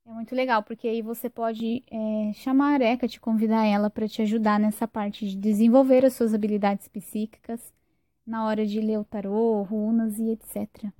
é 0.05 0.12
muito 0.12 0.35
legal, 0.35 0.62
porque 0.62 0.87
aí 0.87 1.00
você 1.00 1.31
pode 1.31 1.83
é, 1.90 2.33
chamar 2.35 2.72
a 2.72 2.74
Areca, 2.74 3.09
te 3.09 3.18
convidar 3.18 3.64
ela 3.64 3.88
para 3.88 4.07
te 4.07 4.20
ajudar 4.20 4.61
nessa 4.61 4.87
parte 4.87 5.26
de 5.26 5.35
desenvolver 5.37 6.05
as 6.05 6.12
suas 6.12 6.35
habilidades 6.35 6.88
psíquicas 6.88 7.72
na 8.26 8.44
hora 8.46 8.66
de 8.66 8.78
ler 8.78 8.98
o 8.98 9.05
tarô, 9.05 9.62
runas 9.62 10.18
e 10.18 10.33
etc. 10.33 10.92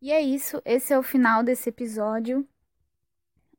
E 0.00 0.12
é 0.12 0.22
isso, 0.22 0.62
esse 0.64 0.94
é 0.94 0.98
o 0.98 1.02
final 1.02 1.42
desse 1.42 1.68
episódio. 1.68 2.48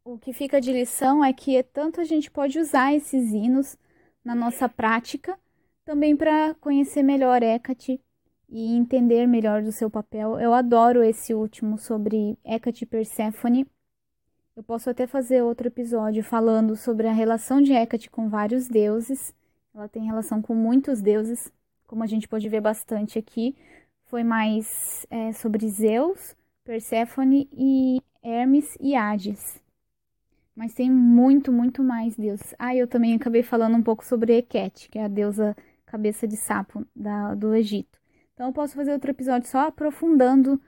O 0.04 0.17
que 0.17 0.34
fica 0.34 0.60
de 0.60 0.74
lição 0.74 1.24
é 1.24 1.32
que 1.32 1.62
tanto 1.62 2.02
a 2.02 2.04
gente 2.04 2.32
pode 2.32 2.58
usar 2.58 2.95
esses 2.95 3.32
hinos 3.32 3.78
na 4.24 4.34
nossa 4.34 4.67
prática, 4.67 5.39
também 5.86 6.15
para 6.15 6.56
conhecer 6.56 7.04
melhor 7.04 7.43
Hecate 7.43 8.02
e 8.49 8.75
entender 8.75 9.27
melhor 9.27 9.62
do 9.62 9.71
seu 9.71 9.89
papel. 9.89 10.39
Eu 10.39 10.53
adoro 10.53 11.03
esse 11.03 11.33
último 11.33 11.77
sobre 11.77 12.38
Hecate 12.43 12.83
e 12.83 12.88
Perséfone. 12.88 13.67
Eu 14.55 14.63
posso 14.63 14.89
até 14.89 15.07
fazer 15.07 15.41
outro 15.41 15.67
episódio 15.67 16.23
falando 16.23 16.75
sobre 16.75 17.07
a 17.07 17.13
relação 17.13 17.62
de 17.62 17.71
Hecate 17.71 18.09
com 18.09 18.27
vários 18.27 18.67
deuses 18.67 19.33
ela 19.73 19.88
tem 19.88 20.03
relação 20.03 20.41
com 20.41 20.53
muitos 20.53 21.01
deuses, 21.01 21.51
como 21.88 22.03
a 22.03 22.07
gente 22.07 22.27
pode 22.27 22.47
ver 22.49 22.62
bastante 22.62 23.19
aqui. 23.19 23.55
Foi 24.05 24.23
mais 24.23 25.05
é, 25.09 25.31
sobre 25.31 25.67
Zeus, 25.69 26.35
Perséfone 26.63 27.47
e 27.51 28.01
Hermes 28.23 28.75
e 28.79 28.95
Hades. 28.95 29.62
Mas 30.55 30.73
tem 30.73 30.91
muito, 30.91 31.51
muito 31.51 31.83
mais 31.83 32.17
deuses. 32.17 32.53
Ah, 32.57 32.75
eu 32.75 32.88
também 32.88 33.15
acabei 33.15 33.43
falando 33.43 33.77
um 33.77 33.83
pouco 33.83 34.05
sobre 34.05 34.38
Heket, 34.38 34.89
que 34.89 34.99
é 34.99 35.05
a 35.05 35.07
deusa 35.07 35.55
cabeça 35.85 36.27
de 36.27 36.35
sapo 36.35 36.85
da, 36.95 37.33
do 37.33 37.55
Egito. 37.55 37.98
Então 38.39 38.47
eu 38.47 38.54
posso 38.54 38.73
fazer 38.73 38.93
outro 38.93 39.12
episódio 39.12 39.49
só 39.49 39.67
aprofundando 39.67 40.62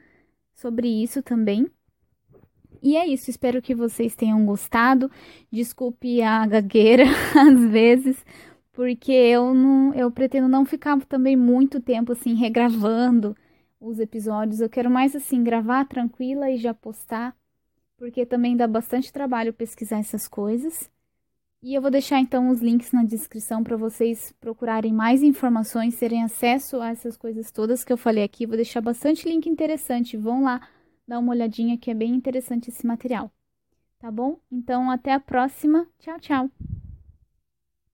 sobre 0.54 0.90
isso 0.90 1.24
também. 1.24 1.72
E 2.84 2.98
é 2.98 3.08
isso, 3.08 3.30
espero 3.30 3.62
que 3.62 3.74
vocês 3.74 4.14
tenham 4.14 4.46
gostado. 4.46 5.10
Desculpe 5.50 6.22
a 6.22 6.46
gagueira 6.46 7.06
às 7.34 7.72
vezes, 7.72 8.26
porque 8.74 9.14
eu 9.14 9.54
não, 9.54 9.94
eu 9.94 10.12
pretendo 10.12 10.50
não 10.50 10.66
ficar 10.66 11.00
também 11.06 11.38
muito 11.38 11.80
tempo 11.80 12.12
assim 12.12 12.34
regravando 12.34 13.38
os 13.80 14.00
episódios. 14.00 14.60
Eu 14.60 14.70
quero 14.70 14.92
mais 14.92 15.16
assim 15.16 15.42
gravar 15.42 15.86
tranquila 15.86 16.52
e 16.52 16.58
já 16.58 16.74
postar 16.74 17.34
porque 17.96 18.26
também 18.26 18.58
dá 18.58 18.68
bastante 18.68 19.14
trabalho 19.14 19.54
pesquisar 19.54 20.00
essas 20.00 20.28
coisas. 20.28 20.92
E 21.64 21.76
eu 21.76 21.82
vou 21.82 21.92
deixar 21.92 22.20
então 22.20 22.50
os 22.50 22.60
links 22.60 22.92
na 22.92 23.04
descrição 23.04 23.64
para 23.64 23.78
vocês 23.78 24.34
procurarem 24.40 24.92
mais 24.92 25.22
informações, 25.22 25.96
terem 25.96 26.24
acesso 26.24 26.82
a 26.82 26.90
essas 26.90 27.16
coisas 27.16 27.52
todas 27.52 27.84
que 27.84 27.94
eu 27.94 27.98
falei 27.98 28.24
aqui. 28.24 28.48
Vou 28.48 28.56
deixar 28.56 28.82
bastante 28.82 29.30
link 29.30 29.48
interessante. 29.48 30.18
Vão 30.18 30.44
lá 30.44 30.68
dar 31.08 31.20
uma 31.20 31.32
olhadinha 31.32 31.78
que 31.78 31.92
é 31.92 31.94
bem 31.94 32.16
interessante 32.16 32.70
esse 32.70 32.86
material. 32.86 33.32
Tá 34.00 34.10
bom? 34.10 34.40
Então 34.52 34.90
até 34.90 35.14
a 35.14 35.20
próxima. 35.20 35.86
Tchau, 36.00 36.20
tchau. 36.20 36.50